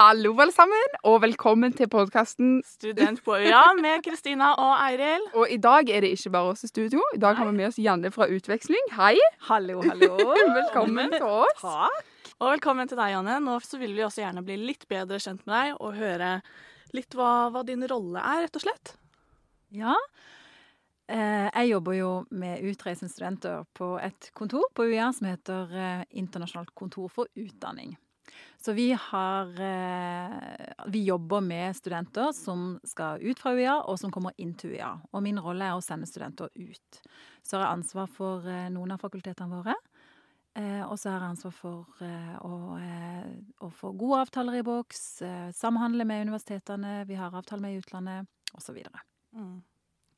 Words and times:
Hallo, 0.00 0.30
alle 0.40 0.52
sammen, 0.56 0.94
og 1.04 1.18
velkommen 1.20 1.74
til 1.76 1.84
podkasten 1.92 2.62
Student 2.64 3.18
på 3.20 3.34
øya 3.36 3.74
med 3.76 4.00
Kristina 4.06 4.54
og 4.56 4.70
Eiril. 4.86 5.26
Og 5.36 5.52
i 5.52 5.58
dag 5.60 5.90
er 5.92 6.00
det 6.00 6.14
ikke 6.14 6.32
bare 6.32 6.54
oss 6.54 6.64
i 6.64 6.70
studio. 6.70 7.02
I 7.12 7.20
dag 7.20 7.36
har 7.36 7.44
vi 7.50 7.52
med 7.58 7.66
oss 7.66 7.76
Janne 7.76 8.08
fra 8.14 8.24
Utveksling. 8.32 8.88
Hei. 8.96 9.18
Hallo, 9.50 9.82
hallo. 9.84 10.16
Velkommen 10.62 11.12
til 11.12 11.28
oss. 11.28 11.60
Takk. 11.60 12.32
Og 12.38 12.48
velkommen 12.54 12.88
til 12.88 12.96
deg, 12.96 13.12
Janne. 13.12 13.36
Nå 13.44 13.60
så 13.60 13.76
vil 13.76 13.92
vi 13.92 14.06
også 14.08 14.24
gjerne 14.24 14.46
bli 14.48 14.56
litt 14.62 14.88
bedre 14.88 15.20
kjent 15.20 15.44
med 15.44 15.52
deg 15.58 15.76
og 15.76 16.00
høre 16.00 16.34
litt 16.96 17.20
hva, 17.20 17.50
hva 17.52 17.66
din 17.68 17.84
rolle 17.92 18.24
er, 18.24 18.46
rett 18.46 18.56
og 18.56 18.64
slett. 18.64 18.96
Ja. 19.76 20.00
Eh, 21.12 21.48
jeg 21.50 21.74
jobber 21.74 22.00
jo 22.00 22.12
med 22.32 22.64
utreisende 22.72 23.12
studenter 23.12 23.68
på 23.76 23.98
et 24.00 24.32
kontor 24.32 24.64
på 24.72 24.88
UiA 24.88 25.12
som 25.12 25.28
heter 25.28 25.76
eh, 25.76 26.06
Internasjonalt 26.24 26.72
kontor 26.72 27.12
for 27.12 27.28
utdanning. 27.36 27.98
Så 28.60 28.72
vi 28.72 28.92
har 28.92 29.60
eh, 29.60 30.86
Vi 30.86 31.04
jobber 31.04 31.40
med 31.40 31.76
studenter 31.76 32.32
som 32.32 32.80
skal 32.84 33.22
ut 33.22 33.38
fra 33.38 33.54
UiA, 33.56 33.78
og 33.88 33.98
som 33.98 34.12
kommer 34.12 34.36
inn 34.36 34.52
til 34.54 34.74
UiA. 34.74 34.90
Og 35.12 35.24
min 35.24 35.40
rolle 35.40 35.70
er 35.70 35.78
å 35.78 35.84
sende 35.84 36.08
studenter 36.08 36.50
ut. 36.54 37.00
Så 37.42 37.56
har 37.56 37.66
jeg 37.66 37.78
ansvar 37.78 38.10
for 38.12 38.44
eh, 38.48 38.68
noen 38.72 38.92
av 38.96 39.00
fakultetene 39.00 39.62
våre. 39.62 39.76
Eh, 40.58 40.82
og 40.84 40.98
så 40.98 41.12
har 41.12 41.22
jeg 41.22 41.36
ansvar 41.36 41.54
for 41.56 42.04
å, 42.42 42.54
å 43.64 43.72
få 43.80 43.92
gode 43.96 44.24
avtaler 44.26 44.60
i 44.60 44.66
boks, 44.66 45.04
samhandle 45.56 46.04
med 46.04 46.26
universitetene 46.26 47.04
vi 47.08 47.16
har 47.16 47.32
avtale 47.32 47.62
med 47.62 47.76
i 47.76 47.80
utlandet, 47.80 48.28
osv. 48.58 48.82
Mm. 49.30 49.60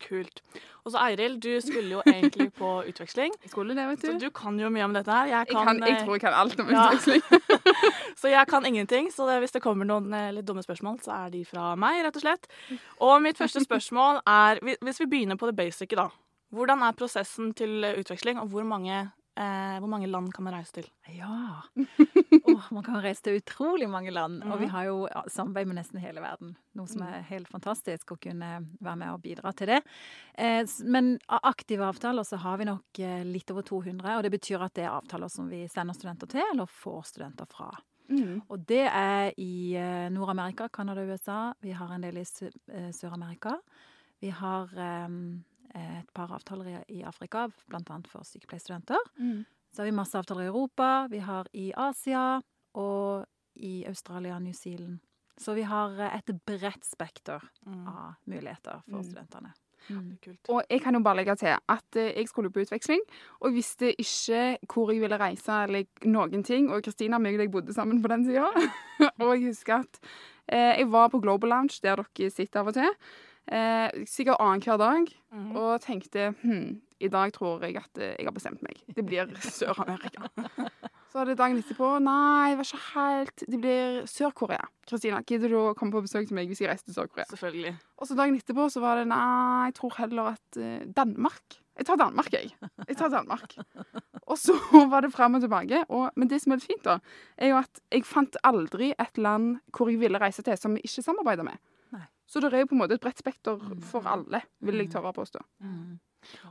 Kult. 0.03 0.43
Og 0.85 0.91
så 0.93 0.99
Eiril, 1.07 1.37
du 1.39 1.51
skulle 1.63 1.95
jo 1.95 2.03
egentlig 2.11 2.49
på 2.59 2.71
utveksling. 2.91 3.35
Jeg 3.45 3.51
skulle 3.53 3.77
det, 3.79 3.85
vet 3.89 4.01
Så 4.07 4.13
du. 4.17 4.27
du 4.27 4.31
kan 4.35 4.59
jo 4.61 4.71
mye 4.75 4.85
om 4.89 4.97
dette 4.97 5.11
her. 5.15 5.31
Jeg, 5.31 5.47
Jeg, 5.49 5.57
kan, 5.57 5.67
kan, 5.67 5.83
jeg 5.89 5.97
eh, 5.97 6.03
tror 6.05 6.17
jeg 6.19 6.25
kan 6.25 6.35
alt 6.41 6.61
om 6.61 6.71
ja. 6.75 6.87
utveksling. 6.91 7.23
Så 8.23 8.29
jeg 8.29 8.47
kan 8.51 8.67
ingenting, 8.67 9.09
så 9.11 9.27
det, 9.27 9.39
hvis 9.43 9.55
det 9.55 9.63
kommer 9.65 9.87
noen 9.89 10.13
eh, 10.15 10.29
litt 10.37 10.47
dumme 10.47 10.63
spørsmål, 10.63 11.01
så 11.03 11.15
er 11.25 11.31
de 11.33 11.41
fra 11.49 11.73
meg, 11.81 12.03
rett 12.05 12.19
og 12.19 12.23
slett. 12.23 12.47
Og 13.03 13.17
mitt 13.25 13.39
første 13.41 13.63
spørsmål 13.65 14.21
er, 14.29 14.61
hvis 14.85 15.01
vi 15.03 15.09
begynner 15.11 15.39
på 15.41 15.49
det 15.51 15.57
basice, 15.59 15.89
da. 15.99 16.09
Hvordan 16.53 16.83
er 16.85 16.93
prosessen 16.99 17.55
til 17.57 17.83
eh, 17.89 17.97
utveksling, 18.03 18.39
og 18.43 18.53
hvor 18.53 18.67
mange, 18.69 19.07
eh, 19.39 19.77
hvor 19.81 19.91
mange 19.91 20.09
land 20.11 20.33
kan 20.35 20.45
man 20.47 20.57
reise 20.59 20.81
til? 20.81 20.89
Ja. 21.13 21.63
Oh, 22.43 22.65
man 22.75 22.83
kan 22.83 22.99
reise 23.05 23.23
til 23.23 23.37
utrolig 23.39 23.87
mange 23.89 24.11
land, 24.11 24.41
og 24.51 24.59
vi 24.59 24.67
har 24.67 24.89
jo 24.89 25.05
ja, 25.07 25.21
samarbeid 25.31 25.69
med 25.69 25.77
nesten 25.79 26.01
hele 26.03 26.21
verden. 26.25 26.57
Noe 26.75 26.91
som 26.91 27.05
er 27.07 27.21
helt 27.29 27.47
fantastisk 27.53 28.15
å 28.15 28.17
kunne 28.19 28.49
være 28.83 28.99
med 28.99 29.13
og 29.13 29.21
bidra 29.23 29.53
til 29.55 29.71
det. 29.71 29.79
Eh, 30.35 30.65
men 30.91 31.15
av 31.31 31.45
aktive 31.53 31.87
avtaler 31.87 32.27
så 32.27 32.41
har 32.43 32.59
vi 32.59 32.67
nok 32.67 33.01
eh, 33.05 33.23
litt 33.29 33.53
over 33.55 33.63
200, 33.69 34.17
og 34.17 34.27
det 34.27 34.33
betyr 34.35 34.65
at 34.67 34.75
det 34.75 34.89
er 34.89 34.97
avtaler 34.97 35.31
som 35.31 35.47
vi 35.53 35.63
sender 35.71 35.97
studenter 35.97 36.33
til, 36.35 36.43
eller 36.51 36.75
får 36.83 37.07
studenter 37.13 37.49
fra. 37.53 37.71
Mm. 38.11 38.43
Og 38.51 38.67
det 38.69 38.85
er 38.89 39.31
i 39.41 39.77
eh, 39.79 40.09
Nord-Amerika, 40.13 40.69
Canada 40.73 41.05
og 41.05 41.15
USA. 41.15 41.53
Vi 41.63 41.77
har 41.77 41.95
en 41.95 42.05
del 42.05 42.21
i 42.21 42.27
eh, 42.27 42.91
Sør-Amerika. 42.93 43.57
Vi 44.23 44.33
har 44.35 44.73
eh, 44.75 45.09
et 45.75 46.11
par 46.15 46.33
avtaler 46.33 46.83
i, 46.89 47.03
Afrika, 47.03 47.47
bl.a. 47.69 48.01
for 48.09 48.25
sykepleierstudenter. 48.29 48.99
Mm. 49.19 49.45
Så 49.73 49.83
har 49.83 49.89
vi 49.89 49.97
masse 49.97 50.19
avtaler 50.19 50.45
i 50.45 50.51
Europa, 50.53 51.07
vi 51.11 51.19
har 51.25 51.47
i 51.55 51.71
Asia 51.77 52.41
og 52.75 53.27
i 53.57 53.85
Australia 53.89 54.35
og 54.37 54.43
New 54.43 54.53
Zealand. 54.53 54.99
Så 55.41 55.55
vi 55.57 55.63
har 55.63 55.97
eh, 56.01 56.19
et 56.19 56.33
bredt 56.47 56.85
spekter 56.85 57.41
Mm. 57.67 57.87
av 57.89 58.15
muligheter 58.27 58.83
for 58.89 58.99
Mm. 59.01 59.05
studentene. 59.05 59.53
Mm. 59.91 60.19
Og 60.49 60.63
jeg 60.71 60.81
kan 60.81 60.95
jo 60.95 61.01
bare 61.03 61.17
legge 61.17 61.35
til 61.37 61.57
at 61.69 61.97
eh, 61.97 62.13
jeg 62.17 62.29
skulle 62.29 62.51
på 62.51 62.61
utveksling, 62.63 63.01
og 63.41 63.53
visste 63.55 63.91
ikke 63.99 64.59
hvor 64.73 64.93
jeg 64.93 65.01
ville 65.01 65.19
reise 65.19 65.51
eller 65.65 65.85
noen 66.05 66.45
ting. 66.45 66.71
Og 66.71 66.83
Kristina 66.85 67.17
og 67.17 67.23
meg 67.23 67.35
og 67.35 67.41
deg 67.41 67.51
bodde 67.51 67.75
sammen 67.75 68.03
på 68.03 68.09
den 68.09 68.25
tida. 68.25 68.47
og 69.21 69.33
jeg 69.35 69.47
husker 69.49 69.81
at 69.81 69.99
eh, 70.49 70.79
jeg 70.79 70.91
var 70.93 71.09
på 71.09 71.21
Global 71.21 71.49
Lounge, 71.51 71.81
der 71.83 71.97
dere 71.97 72.31
sitter 72.31 72.61
av 72.61 72.69
og 72.69 72.75
til. 72.75 72.91
Eh, 73.51 74.05
sikkert 74.07 74.41
annenhver 74.41 74.79
dag. 74.79 75.13
Mhm. 75.33 75.57
Og 75.57 75.81
tenkte 75.83 76.35
hm, 76.43 76.81
i 77.03 77.09
dag 77.11 77.33
tror 77.35 77.65
jeg 77.67 77.77
at 77.81 77.99
eh, 77.99 78.15
jeg 78.19 78.29
har 78.29 78.35
bestemt 78.37 78.63
meg. 78.63 78.79
Det 78.87 79.05
blir 79.07 79.33
Sør-Amerika. 79.43 80.29
Så 81.13 81.19
var 81.19 81.29
det 81.29 81.37
dagen 81.37 81.59
etterpå. 81.61 81.89
Nei, 82.01 82.53
det 82.53 82.61
var 82.61 82.69
ikke 82.69 82.85
helt 82.95 83.43
Det 83.45 83.59
blir 83.61 83.99
Sør-Korea. 84.09 84.69
Kristina, 84.89 85.19
gidder 85.29 85.53
du 85.53 85.59
å 85.61 85.75
komme 85.77 85.93
på 85.93 86.01
besøk 86.07 86.29
til 86.31 86.39
meg 86.39 86.49
hvis 86.49 86.63
jeg 86.63 86.71
reiser 86.71 86.87
til 86.89 86.97
Sør-Korea? 86.97 87.27
Selvfølgelig. 87.29 87.75
Og 87.99 88.09
så 88.09 88.17
dagen 88.17 88.39
etterpå 88.39 88.69
så 88.73 88.81
var 88.81 89.03
det 89.03 89.11
nei, 89.11 89.67
jeg 89.69 89.77
tror 89.81 89.99
heller 89.99 90.31
at 90.33 90.61
eh, 90.63 90.87
Danmark. 90.97 91.59
Jeg 91.77 91.89
tar 91.89 92.01
Danmark, 92.01 92.33
jeg. 92.33 92.55
Jeg 92.87 92.97
tar 92.97 93.13
Danmark. 93.13 93.59
Og 94.23 94.39
så 94.41 94.57
var 94.93 95.05
det 95.05 95.13
fram 95.13 95.37
og 95.37 95.45
tilbake. 95.45 95.83
Og, 95.91 96.09
men 96.17 96.31
det 96.31 96.41
som 96.45 96.55
er 96.55 96.63
litt 96.63 96.71
fint, 96.71 96.87
da, 96.87 96.97
er 97.37 97.53
jo 97.53 97.61
at 97.61 97.85
jeg 97.93 98.09
fant 98.09 98.39
aldri 98.47 98.95
et 98.97 99.21
land 99.21 99.59
hvor 99.75 99.93
jeg 99.93 100.01
ville 100.01 100.21
reise 100.23 100.45
til 100.47 100.57
som 100.61 100.79
vi 100.79 100.87
ikke 100.87 101.05
samarbeider 101.05 101.45
med. 101.51 101.61
Så 102.33 102.41
det 102.41 102.53
er 102.57 102.65
jo 102.65 102.71
på 102.71 102.79
en 102.79 102.81
måte 102.81 102.97
et 102.97 103.03
bredt 103.05 103.21
spekter 103.21 103.61
for 103.85 104.09
alle, 104.09 104.41
vil 104.65 104.81
jeg 104.81 104.95
tørre 104.95 105.13
å 105.13 105.17
påstå. 105.19 105.43
Mm. 105.61 106.01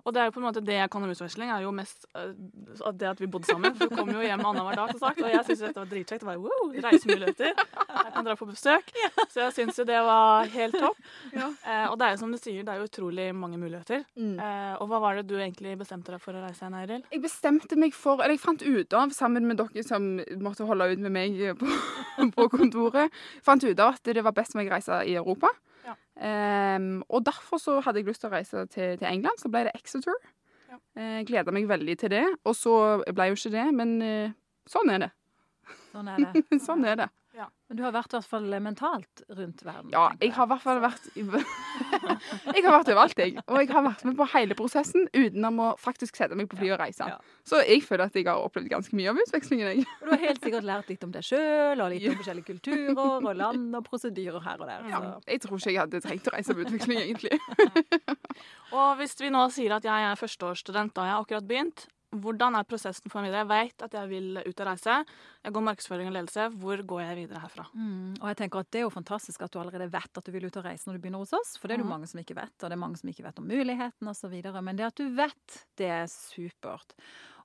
Og 0.03 0.13
det 0.13 0.21
er 0.21 0.27
jo 0.27 0.33
på 0.35 0.41
en 0.41 0.45
måte 0.47 0.63
det 0.65 0.75
jeg 0.75 0.89
kan 0.91 1.03
om 1.05 1.11
utveksling, 1.13 1.51
er 1.53 1.63
jo 1.63 1.71
mest 1.75 2.05
uh, 2.17 2.91
det 2.97 3.07
at 3.07 3.21
vi 3.21 3.29
bodde 3.31 3.47
sammen. 3.49 3.73
For 3.77 3.89
du 3.89 3.95
kom 3.95 4.11
jo 4.13 4.23
hjem 4.23 4.43
annenhver 4.43 4.77
dag, 4.77 4.91
som 4.93 5.03
sagt, 5.05 5.21
og 5.23 5.31
jeg 5.31 5.45
syntes 5.47 5.63
dette 5.63 5.79
var 5.79 5.89
dritkjekt. 5.91 6.23
Det 6.23 6.29
var 6.29 6.41
wow, 6.43 6.73
reisemuligheter. 6.85 7.53
Jeg 7.55 8.13
kan 8.15 8.27
dra 8.27 8.35
på 8.39 8.47
besøk. 8.49 8.91
Så 9.31 9.43
jeg 9.45 9.55
syns 9.55 9.79
jo 9.79 9.87
det 9.87 10.01
var 10.05 10.51
helt 10.53 10.77
topp. 10.77 10.99
Eh, 11.31 11.85
og 11.87 11.95
det 11.99 12.07
er 12.07 12.15
jo 12.15 12.21
som 12.21 12.33
du 12.33 12.39
sier, 12.41 12.65
det 12.67 12.73
er 12.73 12.81
jo 12.81 12.89
utrolig 12.89 13.29
mange 13.37 13.59
muligheter. 13.61 14.03
Uh, 14.17 14.75
og 14.81 14.91
hva 14.91 15.01
var 15.05 15.19
det 15.19 15.25
du 15.31 15.37
egentlig 15.39 15.77
bestemte 15.79 16.13
deg 16.13 16.23
for 16.23 16.35
å 16.35 16.43
reise, 16.43 16.67
Eiril? 16.81 17.05
Jeg 17.11 17.23
bestemte 17.23 17.79
meg 17.79 17.95
for 17.97 18.21
Eller 18.21 18.35
jeg 18.35 18.43
fant 18.43 18.61
ut 18.61 18.97
av, 18.97 19.15
sammen 19.15 19.47
med 19.47 19.61
dere 19.61 19.85
som 19.85 20.13
måtte 20.43 20.67
holde 20.67 20.91
ut 20.91 21.03
med 21.07 21.15
meg 21.15 21.41
på, 21.59 21.71
på 22.35 22.47
kontoret, 22.51 23.13
fant 23.45 23.63
ut 23.63 23.79
av 23.79 23.95
at 23.95 24.11
det 24.11 24.23
var 24.25 24.35
best 24.35 24.55
om 24.55 24.63
jeg 24.63 24.71
reiser 24.73 25.07
i 25.07 25.17
Europa. 25.19 25.51
Ehm, 26.21 27.01
og 27.09 27.25
derfor 27.25 27.57
så 27.61 27.79
hadde 27.81 28.01
jeg 28.01 28.11
lyst 28.11 28.21
til 28.21 28.29
å 28.29 28.35
reise 28.35 28.65
til, 28.69 28.97
til 28.99 29.07
England. 29.09 29.41
Så 29.41 29.49
ble 29.53 29.65
det 29.67 29.73
Exeter. 29.79 30.17
Ja. 30.71 30.77
Uh, 30.95 31.19
Gleda 31.27 31.53
meg 31.55 31.67
veldig 31.69 31.97
til 31.99 32.13
det. 32.13 32.25
Og 32.47 32.55
så 32.57 32.75
ble 33.07 33.31
jo 33.31 33.39
ikke 33.39 33.53
det, 33.55 33.65
men 33.75 33.97
uh, 34.05 34.35
sånn 34.69 34.93
er 34.93 35.07
det. 35.07 35.09
Sånn 35.91 36.11
er 36.11 36.21
det. 36.25 36.43
sånn 36.67 36.85
er 36.87 37.01
det. 37.03 37.09
Men 37.33 37.77
du 37.79 37.83
har 37.85 37.93
vært 37.95 38.11
i 38.11 38.17
hvert 38.17 38.27
fall 38.27 38.47
mentalt 38.59 39.21
rundt 39.31 39.61
verden. 39.63 39.91
Ja, 39.93 40.09
jeg 40.19 40.33
har 40.35 40.47
i 40.47 40.51
hvert 40.51 40.63
fall 40.65 40.81
vært 40.83 41.05
Jeg 41.15 42.63
har 42.65 42.73
vært 42.75 42.89
overalt, 42.91 43.21
jeg. 43.21 43.37
Og 43.45 43.61
jeg 43.61 43.69
har 43.71 43.85
vært 43.85 44.03
med 44.03 44.17
på 44.19 44.27
hele 44.33 44.57
prosessen 44.59 45.07
utenom 45.15 45.61
å 45.63 45.69
faktisk 45.79 46.19
sette 46.19 46.35
meg 46.35 46.49
på 46.51 46.59
fly 46.59 46.73
og 46.75 46.81
reise. 46.81 47.07
Ja. 47.07 47.19
Så 47.47 47.61
jeg 47.63 47.85
føler 47.87 48.09
at 48.09 48.17
jeg 48.19 48.27
har 48.27 48.43
opplevd 48.43 48.67
ganske 48.73 48.97
mye 48.99 49.13
av 49.13 49.21
utvekslingen, 49.23 49.71
jeg. 49.71 49.85
Og 50.01 50.09
du 50.09 50.11
har 50.11 50.23
helt 50.25 50.43
sikkert 50.43 50.67
lært 50.67 50.91
litt 50.91 51.07
om 51.07 51.13
deg 51.15 51.27
sjøl, 51.29 51.85
og 51.85 51.95
litt 51.95 52.09
om 52.11 52.17
forskjellige 52.21 52.49
kulturer 52.51 53.29
og 53.31 53.31
land 53.39 53.79
og 53.79 53.87
prosedyrer 53.87 54.45
her 54.49 54.65
og 54.65 54.73
der. 54.73 54.91
Ja, 54.91 55.01
jeg 55.31 55.45
tror 55.45 55.61
ikke 55.61 55.71
jeg 55.71 55.81
hadde 55.85 56.03
trengt 56.03 56.27
å 56.27 56.35
reise 56.35 56.57
på 56.57 56.65
utveksling, 56.65 57.01
egentlig. 57.05 57.39
Og 58.75 58.99
hvis 58.99 59.17
vi 59.19 59.31
nå 59.33 59.41
sier 59.51 59.73
at 59.75 59.87
jeg 59.87 60.05
er 60.11 60.19
førsteårsstudent, 60.19 60.93
da 60.95 61.07
jeg 61.07 61.15
har 61.15 61.25
akkurat 61.25 61.47
begynt, 61.47 61.87
hvordan 62.11 62.55
er 62.59 62.63
prosessen 62.67 63.09
for 63.11 63.21
meg 63.21 63.31
videre? 63.31 63.45
Jeg 63.45 63.49
vet 63.71 63.83
at 63.87 63.93
jeg 63.95 64.09
vil 64.11 64.37
ut 64.43 64.59
og 64.59 64.67
reise. 64.67 64.95
Jeg 65.45 65.53
går 65.55 65.63
markedsføring 65.67 66.07
og 66.11 66.15
ledelse. 66.17 66.47
Hvor 66.59 66.83
går 66.91 67.01
jeg 67.05 67.15
videre 67.21 67.39
herfra? 67.43 67.65
Mm, 67.73 68.17
og 68.21 68.27
jeg 68.27 68.37
tenker 68.41 68.59
at 68.59 68.71
Det 68.71 68.79
er 68.81 68.85
jo 68.87 68.89
fantastisk 68.93 69.41
at 69.41 69.51
du 69.53 69.59
allerede 69.59 69.87
vet 69.91 70.17
at 70.17 70.25
du 70.25 70.31
vil 70.31 70.45
ut 70.45 70.57
og 70.57 70.65
reise 70.65 70.87
når 70.89 70.97
du 70.97 71.01
begynner 71.05 71.23
hos 71.23 71.33
oss. 71.33 71.55
For 71.57 71.67
det 71.67 71.73
er 71.75 71.77
det 71.77 71.85
jo 71.85 71.89
Mhm. 71.89 71.95
mange 71.95 72.07
som 72.11 72.19
ikke 72.19 72.35
vet, 72.35 72.55
og 72.63 72.69
det 72.69 72.71
er 72.73 72.83
mange 72.85 72.97
som 72.97 73.09
ikke 73.09 73.23
vet 73.23 73.39
om 73.39 73.47
mulighetene 73.47 74.09
osv. 74.11 74.61
Men 74.63 74.75
det 74.75 74.85
at 74.85 74.95
du 74.95 75.09
vet, 75.15 75.65
det 75.77 75.87
er 75.87 76.05
supert. 76.07 76.93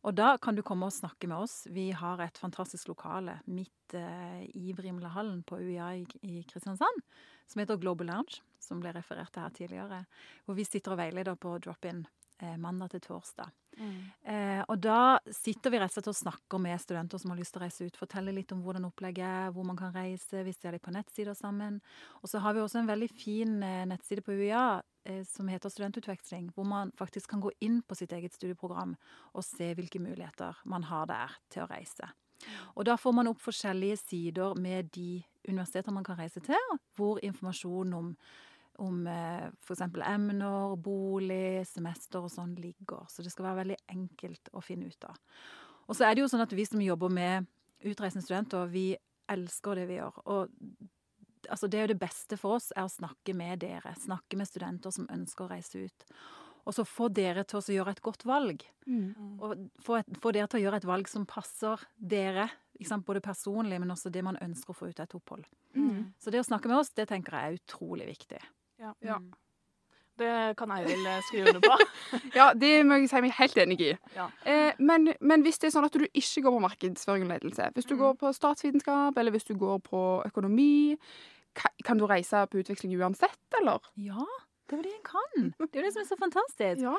Og 0.04 0.14
da 0.14 0.36
kan 0.36 0.54
du 0.54 0.62
komme 0.62 0.86
og 0.86 0.92
snakke 0.92 1.26
med 1.26 1.36
oss. 1.38 1.66
Vi 1.70 1.90
har 1.90 2.20
et 2.20 2.38
fantastisk 2.38 2.86
lokale 2.88 3.40
midt 3.46 3.94
eh, 3.94 4.44
i 4.54 4.72
Vrimlehallen 4.72 5.42
på 5.42 5.56
UiA 5.58 5.88
i, 5.96 6.06
i 6.22 6.42
Kristiansand, 6.46 7.02
som 7.48 7.60
heter 7.60 7.76
Global 7.78 8.06
Lounge, 8.06 8.40
som 8.60 8.78
ble 8.80 8.92
referert 8.92 9.32
til 9.32 9.42
her 9.42 9.50
tidligere. 9.50 10.06
Hvor 10.44 10.54
vi 10.54 10.64
sitter 10.64 10.92
og 10.92 10.98
veileder 10.98 11.34
på 11.36 11.58
drop-in 11.58 12.06
mandag 12.60 12.92
til 12.92 13.00
torsdag. 13.06 13.52
Eh, 13.76 14.62
og 14.66 14.78
da 14.80 15.18
sitter 15.32 15.72
vi 15.72 15.78
rett 15.80 15.92
og 15.92 15.98
slett 15.98 16.08
og 16.10 16.16
snakker 16.16 16.60
med 16.62 16.80
studenter 16.80 17.20
som 17.20 17.32
har 17.32 17.40
lyst 17.40 17.52
til 17.54 17.60
å 17.60 17.66
reise 17.66 17.86
ut. 17.86 17.98
Forteller 18.00 18.34
litt 18.34 18.52
om 18.54 18.62
hvordan 18.64 18.88
opplegget 18.88 19.26
er, 19.26 19.52
hvor 19.54 19.66
man 19.68 19.78
kan 19.78 19.92
reise. 19.94 20.44
Vi 20.46 20.54
ser 20.56 20.74
litt 20.74 20.84
på 20.84 20.94
nettsider 20.94 21.36
sammen. 21.36 21.78
Og 22.22 22.30
så 22.32 22.40
har 22.44 22.56
vi 22.56 22.62
også 22.64 22.80
en 22.80 22.90
veldig 22.90 23.10
fin 23.12 23.58
eh, 23.62 23.84
nettside 23.88 24.24
på 24.24 24.36
UiA 24.38 24.64
eh, 25.08 25.22
som 25.28 25.50
heter 25.52 25.72
Studentutveksling, 25.72 26.50
hvor 26.56 26.68
man 26.68 26.92
faktisk 26.98 27.34
kan 27.34 27.44
gå 27.44 27.52
inn 27.64 27.82
på 27.84 27.98
sitt 27.98 28.14
eget 28.16 28.36
studieprogram 28.36 28.96
og 29.34 29.44
se 29.44 29.74
hvilke 29.76 30.00
muligheter 30.02 30.64
man 30.64 30.88
har 30.88 31.10
der 31.12 31.36
til 31.52 31.66
å 31.66 31.70
reise. 31.70 32.08
Og 32.76 32.84
da 32.84 32.98
får 33.00 33.14
man 33.16 33.30
opp 33.30 33.40
forskjellige 33.40 33.96
sider 34.02 34.58
med 34.60 34.90
de 34.92 35.22
universiteter 35.48 35.94
man 35.94 36.04
kan 36.04 36.18
reise 36.18 36.42
til, 36.44 36.74
hvor 36.96 37.20
informasjon 37.24 37.94
om 37.96 38.10
om 38.82 39.06
eh, 39.10 39.46
f.eks. 39.64 39.84
emner, 40.06 40.76
bolig, 40.80 41.66
semester 41.68 42.26
og 42.26 42.32
sånn 42.32 42.54
ligger. 42.60 43.06
Så 43.12 43.24
det 43.24 43.32
skal 43.34 43.50
være 43.50 43.62
veldig 43.62 43.78
enkelt 43.94 44.50
å 44.52 44.62
finne 44.64 44.90
ut 44.90 45.08
av. 45.08 45.18
Og 45.86 45.96
så 45.96 46.06
er 46.06 46.16
det 46.16 46.24
jo 46.24 46.30
sånn 46.30 46.44
at 46.44 46.54
vi 46.56 46.66
som 46.66 46.82
jobber 46.82 47.12
med 47.12 47.46
utreisende 47.86 48.24
studenter, 48.24 48.66
vi 48.70 48.88
elsker 49.30 49.78
det 49.78 49.86
vi 49.90 50.00
gjør. 50.00 50.18
Og 50.24 50.56
altså, 51.50 51.68
det 51.70 51.78
er 51.78 51.86
jo 51.86 51.94
det 51.94 52.02
beste 52.02 52.38
for 52.40 52.58
oss, 52.58 52.72
er 52.74 52.86
å 52.86 52.92
snakke 52.92 53.34
med 53.36 53.62
dere. 53.62 53.94
Snakke 54.02 54.38
med 54.38 54.50
studenter 54.50 54.94
som 54.94 55.08
ønsker 55.12 55.46
å 55.46 55.52
reise 55.54 55.86
ut. 55.86 56.06
Og 56.66 56.74
så 56.74 56.82
få 56.82 57.06
dere 57.14 57.44
til 57.46 57.60
å 57.60 57.74
gjøre 57.76 57.94
et 57.94 58.02
godt 58.02 58.24
valg. 58.26 58.64
Og 59.38 59.68
få, 59.82 60.00
et, 60.00 60.08
få 60.22 60.32
dere 60.34 60.50
til 60.50 60.60
å 60.60 60.64
gjøre 60.64 60.80
et 60.82 60.88
valg 60.88 61.10
som 61.10 61.26
passer 61.28 61.82
dere 61.96 62.50
Både 63.06 63.22
personlig, 63.24 63.78
men 63.80 63.88
også 63.88 64.10
det 64.12 64.20
man 64.20 64.36
ønsker 64.36 64.74
å 64.74 64.76
få 64.76 64.90
ut 64.90 64.98
av 65.00 65.06
et 65.06 65.14
opphold. 65.16 65.46
Mm. 65.72 66.12
Så 66.20 66.28
det 66.28 66.42
å 66.42 66.44
snakke 66.44 66.68
med 66.68 66.76
oss, 66.76 66.90
det 66.92 67.06
tenker 67.08 67.32
jeg 67.32 67.48
er 67.48 67.56
utrolig 67.56 68.08
viktig. 68.10 68.40
Ja. 68.80 68.92
Ja. 69.02 69.18
Mm. 69.18 69.32
Det 70.16 70.56
kan 70.56 70.70
jeg 70.72 70.86
vel 70.88 71.06
skrive 71.28 71.48
under 71.52 71.60
på. 71.60 71.76
Ja, 72.38 72.46
det 72.56 72.70
må 72.88 72.96
jeg 72.96 73.08
si 73.10 73.20
meg 73.20 73.34
helt 73.36 73.58
enig 73.60 73.76
i. 73.84 73.90
Ja. 74.16 74.30
Eh, 74.48 74.72
men, 74.80 75.10
men 75.20 75.42
hvis 75.44 75.58
det 75.60 75.68
er 75.68 75.74
sånn 75.74 75.84
at 75.84 75.92
du 75.92 76.06
ikke 76.08 76.40
går 76.46 76.54
på 76.56 76.62
markedsføring 76.64 77.26
og 77.26 77.34
ledelse, 77.34 77.66
hvis 77.76 77.84
du 77.90 77.94
Mm. 77.96 78.00
går 78.00 78.14
på 78.22 78.32
statsvitenskap, 78.32 79.18
eller 79.20 79.30
hvis 79.36 79.44
du 79.44 79.52
går 79.60 79.78
på 79.84 80.00
økonomi, 80.24 80.96
kan 81.84 81.98
du 82.00 82.06
reise 82.08 82.46
på 82.48 82.62
utveksling 82.62 82.96
uansett, 82.96 83.36
eller? 83.60 83.84
Ja, 83.96 84.24
det 84.68 84.78
er 84.78 84.80
jo 84.80 84.88
det 84.88 84.94
en 84.96 85.04
kan. 85.04 85.52
Det 85.60 85.76
er 85.76 85.82
jo 85.82 85.86
det 85.86 85.92
som 85.92 86.02
er 86.02 86.08
så 86.08 86.18
fantastisk. 86.24 86.82
Ja. 86.88 86.96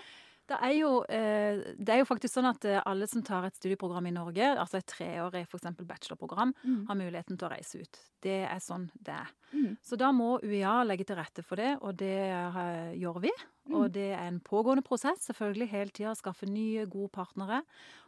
Det 0.47 0.55
er, 0.63 0.73
jo, 0.77 0.89
eh, 1.11 1.57
det 1.75 1.89
er 1.91 1.97
jo 1.99 2.07
faktisk 2.07 2.38
sånn 2.38 2.47
at 2.47 2.63
eh, 2.65 2.79
alle 2.88 3.07
som 3.11 3.21
tar 3.25 3.44
et 3.49 3.55
studieprogram 3.59 4.05
i 4.07 4.13
Norge, 4.15 4.45
altså 4.55 4.77
et 4.79 4.88
treårig 4.88 5.41
f.eks. 5.44 5.65
bachelorprogram, 5.83 6.53
Mm. 6.63 6.85
har 6.88 6.95
muligheten 6.95 7.38
til 7.38 7.47
å 7.47 7.51
reise 7.51 7.81
ut. 7.83 7.99
Det 8.23 8.38
er 8.47 8.59
sånn 8.63 8.89
det 8.95 9.13
er. 9.17 9.27
Mm. 9.51 9.77
Så 9.83 9.97
da 9.99 10.11
må 10.15 10.39
UiA 10.41 10.85
legge 10.88 11.05
til 11.05 11.17
rette 11.19 11.44
for 11.44 11.59
det, 11.59 11.73
og 11.81 11.97
det 11.99 12.13
eh, 12.31 12.94
gjør 12.95 13.19
vi. 13.27 13.31
Og 13.75 13.91
det 13.91 14.13
er 14.15 14.23
en 14.29 14.39
pågående 14.39 14.85
prosess, 14.88 15.27
selvfølgelig 15.27 15.67
hele 15.73 15.91
tida, 15.91 16.15
skaffe 16.15 16.47
nye, 16.47 16.85
gode 16.88 17.11
partnere. 17.11 17.63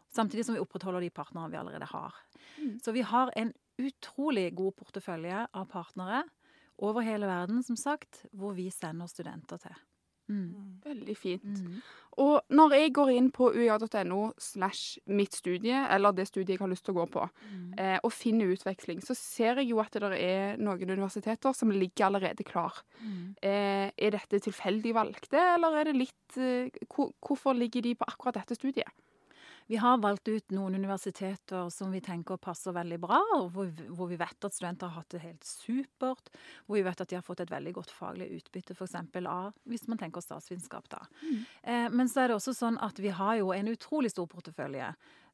Samtidig 0.09 0.45
som 0.47 0.55
vi 0.55 0.61
opprettholder 0.63 1.03
de 1.03 1.09
partnerne 1.11 1.51
vi 1.51 1.59
allerede 1.59 1.85
har. 1.91 2.15
Mm. 2.57 2.79
Så 2.81 2.93
vi 2.95 3.01
har 3.05 3.29
en 3.35 3.51
utrolig 3.77 4.55
god 4.55 4.75
portefølje 4.79 5.43
av 5.53 5.67
partnere 5.69 6.23
over 6.79 7.03
hele 7.03 7.27
verden, 7.27 7.61
som 7.63 7.75
sagt, 7.75 8.23
hvor 8.31 8.55
vi 8.55 8.69
sender 8.71 9.07
studenter 9.11 9.59
til. 9.59 9.75
Mm. 10.29 10.77
Veldig 10.85 11.15
fint. 11.17 11.43
Mm. 11.43 11.79
Og 12.19 12.41
når 12.51 12.73
jeg 12.75 12.91
går 12.93 13.09
inn 13.15 13.29
på 13.31 13.47
uia.no 13.55 14.33
slash 14.37 14.99
mitt 15.07 15.33
studie, 15.33 15.73
eller 15.89 16.11
det 16.11 16.27
studiet 16.27 16.49
jeg 16.57 16.59
har 16.59 16.69
lyst 16.69 16.85
til 16.85 16.93
å 16.93 16.99
gå 16.99 17.05
på, 17.11 17.23
Mm. 17.49 17.73
eh, 17.79 17.99
og 18.03 18.11
finner 18.11 18.51
utveksling, 18.53 18.99
så 19.01 19.15
ser 19.15 19.55
jeg 19.61 19.69
jo 19.69 19.79
at 19.79 19.91
det 19.91 20.03
er 20.19 20.57
noen 20.57 20.89
universiteter 20.89 21.53
som 21.55 21.71
ligger 21.71 22.05
allerede 22.09 22.43
klar. 22.45 22.81
Mm. 23.01 23.35
Eh, 23.41 23.91
er 23.97 24.11
dette 24.11 24.39
tilfeldig 24.39 24.93
valgte, 24.93 25.37
eller 25.55 25.79
er 25.79 25.83
det 25.85 25.95
litt 25.95 26.37
eh, 26.37 26.69
hvor, 26.93 27.11
Hvorfor 27.21 27.53
ligger 27.53 27.81
de 27.81 27.95
på 27.95 28.05
akkurat 28.07 28.35
dette 28.35 28.55
studiet? 28.55 28.87
Vi 29.69 29.77
har 29.77 29.99
valgt 30.01 30.27
ut 30.27 30.51
noen 30.57 30.73
universiteter 30.79 31.67
som 31.69 31.91
vi 31.93 31.99
tenker 32.01 32.39
passer 32.41 32.73
veldig 32.73 32.97
bra, 33.03 33.19
og 33.35 33.51
hvor, 33.53 33.67
hvor 33.93 34.09
vi 34.09 34.17
vet 34.17 34.47
at 34.47 34.55
studenter 34.55 34.89
har 34.89 35.03
hatt 35.03 35.13
det 35.13 35.21
helt 35.21 35.45
supert. 35.45 36.31
Hvor 36.65 36.79
vi 36.79 36.81
vet 36.87 37.03
at 37.03 37.11
de 37.11 37.19
har 37.19 37.25
fått 37.27 37.43
et 37.43 37.51
veldig 37.53 37.75
godt 37.77 37.93
faglig 37.93 38.31
utbytte, 38.39 38.73
f.eks. 38.73 38.97
av 39.29 39.53
hvis 39.69 39.85
man 39.85 40.01
tenker 40.01 40.25
statsvitenskap. 40.25 40.89
da. 40.89 41.03
Mm. 41.21 41.43
Eh, 41.61 41.85
men 41.93 42.09
så 42.09 42.23
er 42.23 42.31
det 42.31 42.39
også 42.39 42.55
sånn 42.57 42.81
at 42.81 42.97
vi 42.97 43.13
har 43.13 43.37
jo 43.43 43.53
en 43.53 43.69
utrolig 43.69 44.09
stor 44.09 44.25
portefølje. 44.31 44.89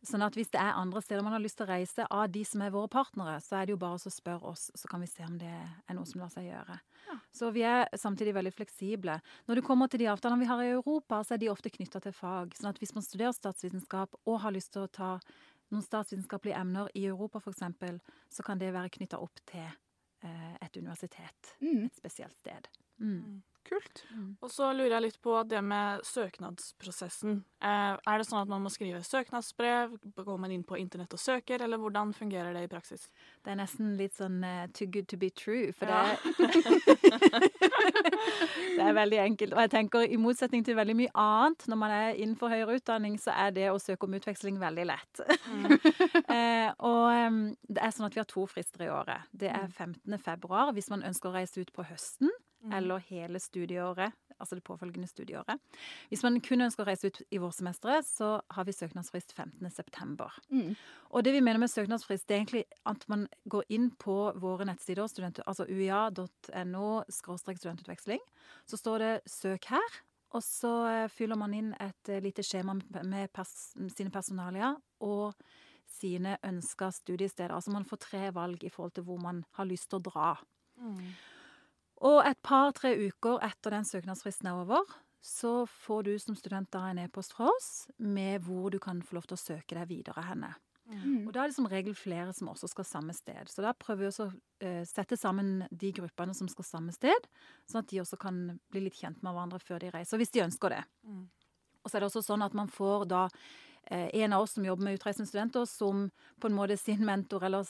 Sånn 0.05 0.23
at 0.25 0.35
hvis 0.37 0.51
det 0.53 0.59
er 0.61 0.77
andre 0.77 1.01
steder 1.01 1.23
man 1.25 1.33
har 1.33 1.41
lyst 1.41 1.57
til 1.59 1.65
å 1.65 1.71
reise 1.71 2.05
av 2.13 2.27
de 2.33 2.43
som 2.45 2.61
er 2.61 2.73
våre 2.73 2.89
partnere, 2.91 3.39
så 3.41 3.57
er 3.57 3.65
det 3.65 3.73
jo 3.73 3.81
bare 3.81 3.97
å 3.97 4.13
spørre 4.13 4.51
oss, 4.51 4.67
så 4.77 4.89
kan 4.91 5.01
vi 5.01 5.09
se 5.09 5.25
om 5.25 5.39
det 5.41 5.49
er 5.51 5.97
noe 5.97 6.05
som 6.09 6.21
lar 6.21 6.29
seg 6.33 6.47
gjøre. 6.49 6.77
Ja. 7.07 7.17
Så 7.33 7.49
vi 7.55 7.65
er 7.65 7.89
samtidig 7.97 8.35
veldig 8.37 8.53
fleksible. 8.53 9.17
Når 9.49 9.59
det 9.59 9.65
kommer 9.65 9.89
til 9.89 10.03
de 10.03 10.11
avtalene 10.13 10.43
vi 10.43 10.49
har 10.51 10.61
i 10.61 10.75
Europa, 10.75 11.23
så 11.25 11.35
er 11.35 11.41
de 11.41 11.51
ofte 11.53 11.73
knytta 11.73 12.03
til 12.05 12.15
fag. 12.15 12.53
Sånn 12.57 12.69
at 12.69 12.81
hvis 12.81 12.93
man 12.97 13.05
studerer 13.05 13.35
statsvitenskap 13.35 14.17
og 14.25 14.39
har 14.45 14.55
lyst 14.55 14.75
til 14.75 14.85
å 14.85 14.93
ta 14.93 15.11
noen 15.73 15.85
statsvitenskapelige 15.85 16.61
emner 16.61 16.91
i 16.93 17.07
Europa 17.09 17.41
f.eks., 17.41 17.65
så 18.29 18.45
kan 18.45 18.61
det 18.61 18.73
være 18.75 18.93
knytta 18.99 19.19
opp 19.21 19.41
til 19.49 19.65
eh, 19.65 20.55
et 20.61 20.77
universitet. 20.77 21.55
Mm. 21.61 21.87
Et 21.87 22.01
spesielt 22.03 22.37
sted. 22.37 22.69
Mm. 23.01 23.41
Kult. 23.65 24.03
Og 24.45 24.51
så 24.53 24.67
lurer 24.77 24.91
jeg 24.93 25.01
litt 25.07 25.15
på 25.25 25.33
det 25.49 25.57
med 25.65 26.03
søknadsprosessen. 26.05 27.39
Eh, 27.65 27.95
er 27.97 28.19
det 28.21 28.27
sånn 28.27 28.43
at 28.43 28.51
man 28.51 28.61
må 28.61 28.69
skrive 28.69 28.99
søknadsbrev? 29.01 29.95
Går 30.19 30.37
man 30.37 30.53
inn 30.53 30.61
på 30.63 30.77
internett 30.77 31.15
og 31.17 31.21
søker, 31.23 31.63
eller 31.65 31.81
hvordan 31.81 32.11
fungerer 32.13 32.53
det 32.53 32.67
i 32.67 32.69
praksis? 32.69 33.07
Det 33.41 33.55
er 33.55 33.57
nesten 33.57 33.95
litt 33.97 34.13
sånn 34.19 34.37
uh, 34.45 34.67
too 34.77 34.85
good 34.93 35.07
to 35.09 35.17
be 35.17 35.31
true, 35.33 35.73
for 35.73 35.89
Ja. 35.89 36.13
det 36.13 37.55
Det 38.75 38.83
er 38.83 38.93
veldig 38.93 39.19
enkelt. 39.23 39.53
Og 39.55 39.61
jeg 39.65 39.71
tenker 39.73 40.05
i 40.13 40.17
motsetning 40.19 40.61
til 40.65 40.77
veldig 40.77 40.95
mye 41.01 41.13
annet, 41.17 41.65
når 41.71 41.79
man 41.79 41.91
er 41.95 42.19
innenfor 42.21 42.53
høyere 42.53 42.77
utdanning, 42.77 43.17
så 43.21 43.33
er 43.33 43.53
det 43.55 43.69
å 43.71 43.79
søke 43.81 44.05
om 44.05 44.13
utveksling 44.17 44.59
veldig 44.61 44.85
lett. 44.91 45.21
uh, 45.25 46.69
og 46.91 47.05
um, 47.17 47.41
det 47.65 47.81
er 47.81 47.95
sånn 47.95 48.07
at 48.11 48.13
vi 48.17 48.21
har 48.21 48.29
to 48.29 48.45
frister 48.51 48.85
i 48.85 48.91
året. 48.93 49.25
Det 49.33 49.49
er 49.49 49.65
15. 49.73 50.19
februar 50.21 50.69
hvis 50.75 50.91
man 50.93 51.01
ønsker 51.07 51.31
å 51.31 51.37
reise 51.39 51.65
ut 51.65 51.73
på 51.73 51.85
høsten, 51.89 52.29
eller 52.73 53.03
hele 53.09 53.39
studieåret, 53.39 54.13
altså 54.39 54.55
det 54.55 54.63
påfølgende 54.63 55.07
studieåret. 55.07 55.59
Hvis 56.09 56.23
man 56.23 56.39
kun 56.41 56.61
ønsker 56.61 56.83
å 56.83 56.87
reise 56.87 57.07
ut 57.07 57.21
i 57.31 57.37
vårsemesteret, 57.37 58.05
så 58.05 58.41
har 58.51 58.65
vi 58.67 58.71
søknadsfrist 58.75 59.33
15. 59.33 59.69
september. 59.71 60.33
Mm. 60.49 60.75
Og 61.11 61.23
det 61.23 61.33
vi 61.33 61.41
mener 61.41 61.59
med 61.59 61.69
søknadsfrist, 61.69 62.27
det 62.27 62.35
er 62.35 62.41
egentlig 62.43 62.63
at 62.85 63.05
man 63.09 63.27
går 63.49 63.63
inn 63.69 63.91
på 63.91 64.33
våre 64.41 64.65
nettsider, 64.65 65.03
altså 65.45 65.65
uia.no 65.69 67.03
studentutveksling. 67.09 68.19
Så 68.67 68.77
står 68.77 68.97
det 68.99 69.21
'søk 69.25 69.65
her', 69.69 70.01
og 70.35 70.43
så 70.43 70.73
eh, 70.87 71.07
fyller 71.07 71.35
man 71.35 71.53
inn 71.53 71.73
et 71.79 72.09
eh, 72.09 72.21
lite 72.21 72.43
skjema 72.43 72.73
med- 72.73 73.05
med 73.05 73.31
pers 73.33 73.73
sine 73.95 74.11
personalia 74.11 74.75
og 74.99 75.33
sine 75.87 76.37
ønska 76.43 76.91
studiesteder. 76.91 77.55
Altså 77.55 77.71
man 77.71 77.85
får 77.85 77.97
tre 77.97 78.31
valg 78.33 78.63
i 78.63 78.69
forhold 78.69 78.93
til 78.95 79.03
hvor 79.03 79.21
man 79.21 79.45
har 79.53 79.65
lyst 79.65 79.89
til 79.89 79.99
å 79.99 80.03
dra. 80.09 80.35
Mm. 80.77 81.13
Og 82.03 82.21
et 82.27 82.39
par-tre 82.43 82.91
uker 83.07 83.39
etter 83.45 83.77
den 83.77 83.87
søknadsfristen 83.87 84.49
er 84.51 84.59
over, 84.65 84.83
så 85.25 85.63
får 85.65 86.05
du 86.05 86.13
som 86.21 86.35
student 86.37 86.69
da 86.73 86.89
en 86.89 86.99
e-post 87.01 87.33
fra 87.33 87.47
oss 87.49 87.87
med 87.97 88.43
hvor 88.45 88.69
du 88.73 88.77
kan 88.83 89.01
få 89.01 89.17
lov 89.17 89.29
til 89.29 89.37
å 89.37 89.41
søke 89.41 89.77
deg 89.77 89.89
videre 89.89 90.25
henne. 90.27 90.51
Mm. 90.85 91.23
Og 91.25 91.31
da 91.33 91.41
er 91.41 91.49
det 91.49 91.55
som 91.55 91.65
regel 91.69 91.95
flere 91.97 92.33
som 92.37 92.51
også 92.51 92.69
skal 92.69 92.85
samme 92.85 93.13
sted. 93.17 93.49
Så 93.49 93.63
da 93.65 93.71
prøver 93.73 94.03
vi 94.03 94.09
også 94.11 94.27
å 94.27 94.33
eh, 94.61 94.83
sette 94.85 95.17
sammen 95.17 95.63
de 95.71 95.89
gruppene 95.97 96.35
som 96.37 96.49
skal 96.51 96.67
samme 96.67 96.93
sted, 96.93 97.25
sånn 97.65 97.81
at 97.81 97.89
de 97.89 98.03
også 98.03 98.19
kan 98.21 98.59
bli 98.69 98.83
litt 98.85 98.99
kjent 98.99 99.23
med 99.25 99.33
hverandre 99.33 99.61
før 99.63 99.81
de 99.81 99.89
reiser, 99.95 100.21
hvis 100.21 100.35
de 100.35 100.43
ønsker 100.45 100.75
det. 100.75 100.83
Mm. 101.07 101.23
Og 101.81 101.89
så 101.89 101.97
er 101.97 102.03
det 102.03 102.11
også 102.11 102.25
sånn 102.25 102.45
at 102.45 102.53
man 102.57 102.69
får 102.69 103.07
da 103.09 103.23
en 103.91 104.33
av 104.33 104.41
oss 104.41 104.55
som 104.57 104.65
jobber 104.65 104.87
med 104.87 104.97
utreisende 104.97 105.29
studenter, 105.29 105.65
som 105.69 106.07
på 106.41 106.49
en 106.49 106.55
måte 106.57 106.77
sin 106.77 107.03
mentor 107.05 107.43
eller 107.45 107.67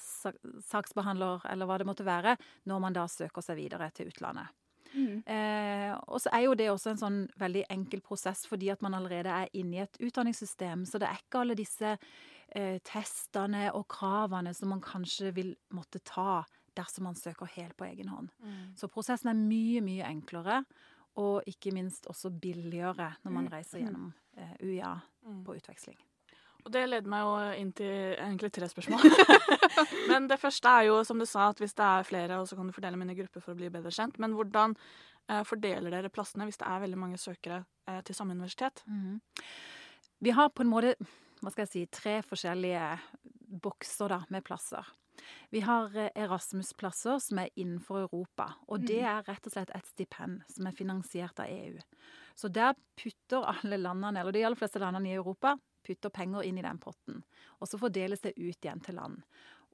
saksbehandler 0.64 1.44
eller 1.52 1.68
hva 1.68 1.80
det 1.82 1.88
måtte 1.90 2.08
være, 2.08 2.38
når 2.72 2.84
man 2.84 2.96
da 2.96 3.04
søker 3.12 3.44
seg 3.44 3.60
videre 3.60 3.90
til 3.92 4.14
utlandet. 4.14 4.54
Mm. 4.96 5.24
Eh, 5.26 5.92
og 6.08 6.22
så 6.24 6.32
er 6.34 6.46
jo 6.46 6.56
det 6.58 6.70
også 6.72 6.94
en 6.94 7.02
sånn 7.02 7.20
veldig 7.40 7.66
enkel 7.74 8.04
prosess 8.06 8.46
fordi 8.48 8.70
at 8.72 8.84
man 8.86 8.96
allerede 8.98 9.32
er 9.32 9.52
inne 9.58 9.80
i 9.80 9.84
et 9.84 10.00
utdanningssystem. 10.00 10.86
Så 10.88 11.02
det 11.02 11.10
er 11.10 11.20
ikke 11.20 11.42
alle 11.44 11.58
disse 11.60 11.96
eh, 11.96 12.78
testene 12.88 13.68
og 13.76 13.88
kravene 13.92 14.56
som 14.56 14.72
man 14.72 14.84
kanskje 14.84 15.34
vil 15.36 15.56
måtte 15.76 16.04
ta 16.06 16.44
dersom 16.76 17.08
man 17.08 17.20
søker 17.20 17.50
helt 17.56 17.76
på 17.80 17.88
egen 17.88 18.12
hånd. 18.12 18.32
Mm. 18.44 18.76
Så 18.80 18.92
prosessen 18.92 19.32
er 19.32 19.40
mye, 19.40 19.84
mye 19.84 20.08
enklere. 20.08 20.64
Og 21.22 21.44
ikke 21.48 21.72
minst 21.72 22.08
også 22.12 22.30
billigere 22.30 23.14
når 23.24 23.32
man 23.32 23.48
reiser 23.52 23.80
gjennom 23.80 24.14
eh, 24.38 24.56
UiA 24.62 24.96
Mm. 25.26 25.40
på 25.44 25.56
utveksling. 25.58 25.96
Og 26.66 26.72
det 26.72 26.84
leder 26.90 27.10
meg 27.10 27.22
jo 27.26 27.62
inn 27.62 27.72
til 27.74 28.14
egentlig 28.14 28.52
tre 28.54 28.68
spørsmål. 28.70 29.02
Men 30.12 30.28
det 30.30 30.38
første 30.40 30.70
er 30.70 30.84
jo, 30.86 31.00
som 31.04 31.18
du 31.18 31.26
sa, 31.26 31.48
at 31.50 31.58
hvis 31.58 31.74
det 31.74 31.86
er 31.86 32.04
flere, 32.06 32.38
så 32.46 32.56
kan 32.56 32.68
du 32.68 32.74
fordele 32.76 32.98
mine 32.98 33.16
grupper 33.18 33.42
for 33.42 33.54
å 33.54 33.58
bli 33.58 33.70
bedre 33.74 33.90
kjent. 33.90 34.20
Men 34.22 34.36
hvordan 34.38 34.76
eh, 35.30 35.42
fordeler 35.50 35.90
dere 35.90 36.10
plassene 36.14 36.46
hvis 36.46 36.58
det 36.62 36.68
er 36.70 36.84
veldig 36.86 36.98
mange 37.02 37.18
søkere 37.18 37.64
eh, 37.88 38.02
til 38.06 38.16
samme 38.18 38.34
universitet? 38.38 38.84
Mhm. 38.86 39.18
Vi 40.22 40.30
har 40.38 40.50
på 40.54 40.62
en 40.62 40.70
måte 40.70 40.94
hva 41.42 41.52
skal 41.52 41.66
jeg 41.66 41.72
si, 41.74 41.86
tre 41.92 42.20
forskjellige 42.26 42.86
bokser 43.66 44.10
da, 44.14 44.22
med 44.30 44.46
plasser. 44.46 44.86
Vi 45.54 45.62
har 45.66 45.96
eh, 45.98 46.12
Erasmus-plasser 46.16 47.20
som 47.24 47.42
er 47.42 47.54
innenfor 47.56 48.06
Europa. 48.06 48.52
Og 48.68 48.86
det 48.88 49.02
er 49.02 49.26
rett 49.28 49.48
og 49.48 49.56
slett 49.56 49.74
et 49.76 49.90
stipend 49.92 50.44
som 50.52 50.68
er 50.68 50.78
finansiert 50.78 51.40
av 51.40 51.52
EU. 51.52 51.80
Så 52.36 52.52
der 52.52 52.76
putter 53.00 53.48
alle 53.48 53.80
landene, 53.80 54.20
eller 54.20 54.36
de 54.36 54.44
aller 54.44 54.60
fleste 54.60 54.82
landene 54.84 55.14
i 55.14 55.18
Europa, 55.18 55.56
putter 55.86 56.10
penger 56.10 56.44
inn 56.44 56.58
i 56.60 56.66
den 56.66 56.82
potten. 56.82 57.22
Og 57.62 57.70
så 57.70 57.80
fordeles 57.80 58.24
det 58.26 58.36
ut 58.36 58.58
igjen 58.58 58.82
til 58.84 58.98
land 59.00 59.22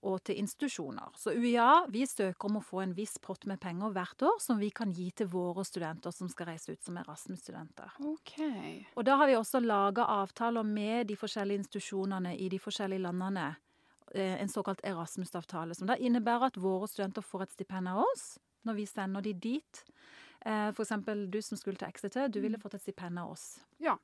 og 0.01 0.23
til 0.25 0.39
institusjoner. 0.41 1.13
Så 1.17 1.33
UiA 1.37 1.85
vi 1.93 2.05
søker 2.09 2.49
om 2.49 2.57
å 2.57 2.63
få 2.65 2.81
en 2.83 2.95
viss 2.97 3.19
pott 3.21 3.45
med 3.49 3.61
penger 3.61 3.93
hvert 3.93 4.23
år 4.25 4.39
som 4.41 4.57
vi 4.61 4.71
kan 4.73 4.91
gi 4.93 5.11
til 5.13 5.29
våre 5.29 5.65
studenter 5.67 6.13
som 6.15 6.29
skal 6.31 6.49
reise 6.49 6.73
ut 6.73 6.81
som 6.81 6.97
Erasmus-studenter. 6.97 7.99
Okay. 8.13 8.79
Og 8.95 9.05
da 9.05 9.19
har 9.21 9.29
vi 9.29 9.37
også 9.37 9.61
laga 9.61 10.07
avtaler 10.21 10.65
med 10.65 11.11
de 11.11 11.17
forskjellige 11.19 11.63
institusjonene 11.63 12.33
i 12.37 12.49
de 12.49 12.59
forskjellige 12.61 13.05
landene. 13.05 13.51
Eh, 14.13 14.41
En 14.41 14.49
såkalt 14.49 14.81
Erasmus-avtale, 14.83 15.73
som 15.75 15.87
da 15.87 15.95
innebærer 15.95 16.47
at 16.51 16.57
våre 16.57 16.87
studenter 16.87 17.21
får 17.23 17.43
et 17.43 17.51
stipend 17.51 17.87
av 17.87 18.03
oss 18.03 18.37
når 18.65 18.75
vi 18.75 18.85
sender 18.85 19.21
de 19.21 19.33
dit. 19.33 19.83
F.eks. 20.43 20.75
For 20.75 20.83
eksempel 20.83 21.29
du 21.31 21.41
som 21.41 21.57
skulle 21.57 21.77
til 21.77 21.87
Exeter, 21.87 22.27
du 22.29 22.39
ville 22.41 22.57
fått 22.59 22.73
et 22.75 22.81
stipend 22.81 23.17
av 23.19 23.31
oss. 23.31 23.59
Ja. 23.79 23.97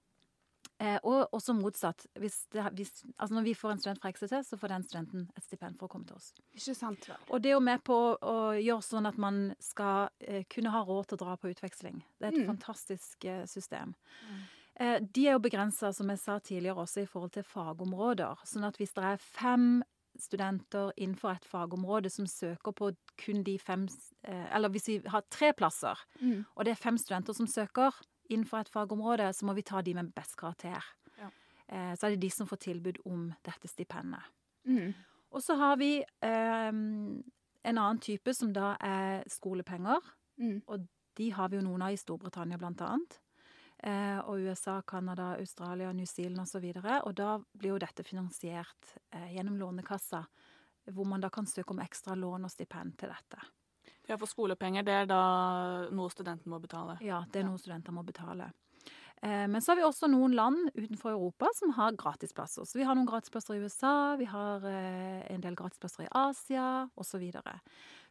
Eh, 0.79 0.99
Og 1.03 1.29
også 1.33 1.53
motsatt. 1.57 2.05
Hvis 2.19 2.45
det, 2.53 2.63
hvis, 2.77 3.03
altså 3.17 3.33
når 3.35 3.43
vi 3.43 3.53
får 3.53 3.71
en 3.71 3.79
student 3.79 4.01
fra 4.01 4.09
Exeter, 4.09 4.43
så 4.43 4.57
får 4.57 4.67
den 4.67 4.83
studenten 4.83 5.29
et 5.35 5.43
stipend 5.43 5.77
for 5.79 5.87
å 5.87 5.91
komme 5.91 6.05
til 6.05 6.15
oss. 6.15 6.31
Ikke 6.53 6.75
sant 6.77 7.07
vel? 7.09 7.17
Og 7.29 7.41
det 7.41 7.49
er 7.49 7.53
jo 7.57 7.59
med 7.65 7.83
på 7.83 7.97
å, 8.21 8.35
gjøre 8.61 8.81
sånn 8.85 9.07
at 9.09 9.17
man 9.17 9.55
skal 9.59 10.09
eh, 10.21 10.43
kunne 10.49 10.69
ha 10.71 10.83
råd 10.85 11.07
til 11.09 11.17
å 11.17 11.23
dra 11.25 11.35
på 11.37 11.49
utveksling. 11.51 12.03
Det 12.19 12.27
er 12.27 12.31
et 12.33 12.45
Mm. 12.45 12.47
fantastisk 12.55 13.25
eh, 13.25 13.45
system. 13.45 13.95
Mm. 14.29 14.45
de 15.11 15.27
er 15.27 15.31
jo 15.33 15.39
begrensa, 15.39 15.91
som 15.91 16.07
jeg 16.09 16.19
sa 16.19 16.37
tidligere, 16.39 16.77
også 16.77 17.01
i 17.01 17.07
forhold 17.09 17.31
til 17.33 17.43
fagområder. 17.43 18.37
Sånn 18.45 18.63
at 18.67 18.77
hvis 18.77 18.93
det 18.93 19.03
er 19.03 19.17
fem 19.17 19.83
studenter 20.21 20.91
innenfor 20.97 21.29
et 21.35 21.45
fagområde 21.45 22.09
som 22.09 22.25
søker 22.27 22.71
på 22.71 22.91
kun 23.17 23.43
de 23.43 23.57
fem 23.59 23.87
eh, 24.23 24.55
Eller 24.55 24.69
hvis 24.69 24.87
vi 24.87 25.01
har 25.07 25.23
tre 25.29 25.53
plasser, 25.53 25.95
Mm. 26.21 26.45
og 26.55 26.65
det 26.65 26.71
er 26.71 26.75
fem 26.75 26.97
studenter 26.97 27.33
som 27.33 27.47
søker 27.47 27.91
innenfor 28.29 28.59
et 28.59 28.69
fagområde, 28.69 29.33
så 29.33 29.45
må 29.45 29.53
vi 29.55 29.61
ta 29.61 29.81
de 29.81 29.93
med 29.93 30.13
best 30.15 30.35
karakter. 30.37 30.83
Ja. 31.17 31.29
Eh, 31.69 31.95
Så 31.95 32.05
er 32.07 32.09
det 32.15 32.21
de 32.21 32.29
som 32.29 32.47
får 32.47 32.57
tilbud 32.59 32.97
om 33.05 33.33
dette 33.45 33.67
stipendet. 33.67 34.23
Mm. 34.65 34.93
Og 35.31 35.41
så 35.41 35.55
har 35.55 35.75
vi 35.77 36.03
eh, 36.21 36.67
en 36.71 37.77
annen 37.77 37.99
type 37.99 38.33
som 38.33 38.53
da 38.53 38.75
er 38.81 39.23
skolepenger. 39.27 39.99
Mm. 40.39 40.61
De 41.17 41.31
har 41.31 41.49
vi 41.49 41.55
jo 41.57 41.61
noen 41.63 41.81
av 41.81 41.91
i 41.91 41.97
Storbritannia, 41.97 42.57
blant 42.57 42.81
annet. 42.81 43.19
Eh, 43.83 44.19
og 44.25 44.39
USA, 44.41 44.81
Canada, 44.81 45.35
Australia, 45.37 45.91
New 45.93 46.05
Zealand 46.05 46.41
osv. 46.41 46.63
Og, 46.75 46.81
så 46.81 46.99
og 47.05 47.15
da 47.17 47.35
blir 47.53 47.75
jo 47.75 47.81
dette 47.81 48.03
finansiert 48.05 48.95
eh, 49.13 49.35
gjennom 49.35 49.59
Lånekassa, 49.59 50.23
hvor 50.93 51.05
man 51.05 51.21
da 51.21 51.29
kan 51.29 51.45
søke 51.45 51.75
om 51.75 51.81
ekstra 51.83 52.15
lån 52.17 52.47
og 52.47 52.51
stipend 52.53 52.97
til 52.97 53.13
dette. 53.13 53.43
Ja, 54.07 54.15
for 54.17 54.29
skolepenger, 54.29 54.85
det 54.87 54.95
er 55.03 55.09
da 55.09 55.19
noe 55.93 56.09
studenten 56.09 56.49
må 56.49 56.61
betale. 56.63 56.95
Ja, 57.05 57.25
det 57.29 57.41
er 57.41 57.45
Ja. 57.45 57.51
noe 57.51 57.61
studenter 57.61 57.93
må 57.93 58.05
betale. 58.07 58.49
Eh, 59.21 59.45
men 59.47 59.61
så 59.61 59.71
har 59.71 59.75
vi 59.75 59.83
også 59.83 60.09
noen 60.09 60.33
land 60.33 60.71
utenfor 60.73 61.11
Europa 61.11 61.49
som 61.53 61.75
har 61.77 61.91
gratisplasser. 61.91 62.65
Så 62.65 62.79
vi 62.79 62.83
har 62.87 62.95
noen 62.95 63.09
gratisplasser 63.09 63.55
i 63.57 63.61
USA, 63.61 64.15
vi 64.17 64.25
har 64.25 64.65
en 64.65 65.41
del 65.41 65.55
gratisplasser 65.55 66.05
i 66.05 66.11
Asia 66.11 66.89
osv. 66.95 67.11
Så, 67.11 67.17
videre. 67.19 67.59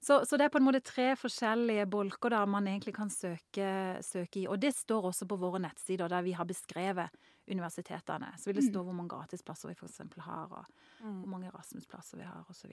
Så 0.03 0.25
Så 0.27 0.37
det 0.39 0.45
er 0.47 0.49
på 0.51 0.59
en 0.59 0.65
måte 0.69 0.83
tre 0.85 1.15
forskjellige 1.17 1.87
bolker 1.91 2.31
der 2.31 2.47
man 2.47 2.67
egentlig 2.67 2.95
kan 2.95 3.09
søke, 3.11 3.99
søke 4.03 4.43
i. 4.43 4.47
Og 4.47 4.61
det 4.61 4.75
står 4.75 5.03
også 5.11 5.27
på 5.27 5.37
våre 5.39 5.59
nettsider 5.59 6.09
der 6.09 6.23
vi 6.23 6.33
har 6.33 6.45
beskrevet 6.45 7.11
universitetene. 7.49 8.33
Så 8.39 8.47
vil 8.51 8.57
det 8.57 8.65
Mm. 8.65 8.73
stå 8.73 8.83
hvor 8.85 8.93
mange 8.95 9.09
gratisplasser 9.11 9.69
vi 9.69 9.75
f.eks. 9.75 10.01
har, 10.19 10.47
og 10.51 10.65
Mm. 11.03 11.21
hvor 11.23 11.29
mange 11.29 11.47
Erasmus-plasser 11.53 12.17
vi 12.19 12.25
har 12.25 12.45
osv. 12.51 12.71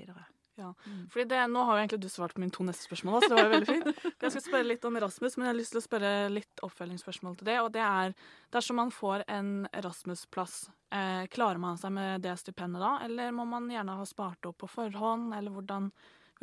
Fordi 1.10 1.26
det, 1.28 1.50
Nå 1.50 1.64
har 1.66 1.78
jo 1.78 1.82
egentlig 1.88 2.00
du 2.02 2.10
svart 2.10 2.34
på 2.34 2.40
mine 2.40 2.52
to 2.52 2.64
neste 2.64 2.86
spørsmål, 2.88 3.22
så 3.22 3.30
det 3.30 3.38
var 3.38 3.44
jo 3.44 3.54
veldig 3.54 3.68
fint. 3.68 3.86
Jeg 4.22 4.32
skal 4.32 4.42
spørre 4.42 4.68
litt 4.68 4.86
om 4.86 4.96
Erasmus, 4.98 5.38
men 5.38 5.46
jeg 5.46 5.54
har 5.54 5.60
lyst 5.60 5.72
til 5.74 5.82
å 5.82 5.88
spørre 5.88 6.30
litt 6.32 6.62
oppfølgingsspørsmål 6.64 7.38
til 7.38 7.46
det. 7.46 7.60
Og 7.62 7.72
det 7.72 7.82
er 7.82 8.14
dersom 8.52 8.76
man 8.76 8.92
får 8.92 9.24
en 9.28 9.68
Erasmus-plass, 9.74 10.70
eh, 10.92 11.26
klarer 11.28 11.60
man 11.60 11.78
seg 11.78 11.92
med 11.92 12.22
det 12.22 12.36
stipendet 12.38 12.80
da? 12.82 13.00
Eller 13.04 13.32
må 13.32 13.46
man 13.48 13.68
gjerne 13.70 13.98
ha 13.98 14.04
spart 14.06 14.46
opp 14.46 14.58
på 14.60 14.70
forhånd, 14.70 15.34
eller 15.36 15.52
hvordan 15.52 15.92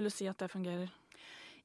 vil 0.00 0.09
du 0.11 0.14
si 0.16 0.26
at 0.30 0.40
det 0.40 0.50
fungerer? 0.52 0.90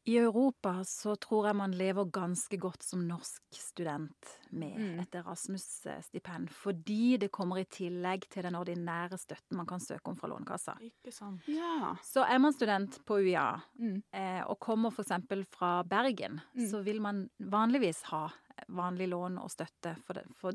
I 0.06 0.20
Europa 0.22 0.84
så 0.86 1.16
tror 1.18 1.48
jeg 1.48 1.56
man 1.58 1.72
lever 1.74 2.06
ganske 2.14 2.58
godt 2.62 2.84
som 2.86 3.08
norsk 3.10 3.42
student 3.58 4.36
med 4.54 4.76
Mm. 4.78 5.00
et 5.02 5.16
Erasmus-stipend, 5.18 6.52
fordi 6.54 7.18
det 7.18 7.32
kommer 7.34 7.58
i 7.58 7.66
tillegg 7.66 8.28
til 8.30 8.44
den 8.46 8.54
ordinære 8.56 9.18
støtten 9.18 9.58
man 9.58 9.66
kan 9.66 9.80
søke 9.82 10.06
om 10.12 10.16
fra 10.20 10.28
Lånekassa. 10.30 10.76
Ikke 10.80 11.12
sant? 11.12 11.42
Ja. 11.50 11.96
Så 12.04 12.22
er 12.22 12.38
man 12.38 12.54
student 12.54 13.00
på 13.06 13.18
UiA 13.24 13.60
Mm. 13.80 14.04
eh, 14.14 14.44
og 14.46 14.60
kommer 14.60 14.92
f.eks. 14.92 15.48
fra 15.52 15.82
Bergen, 15.84 16.40
Mm. 16.54 16.68
så 16.70 16.84
vil 16.84 17.02
man 17.02 17.30
vanligvis 17.40 18.04
ha 18.12 18.30
vanlig 18.70 19.10
lån 19.10 19.40
og 19.42 19.50
støtte 19.50 19.96
for 20.06 20.14
det, 20.14 20.24
for 20.36 20.52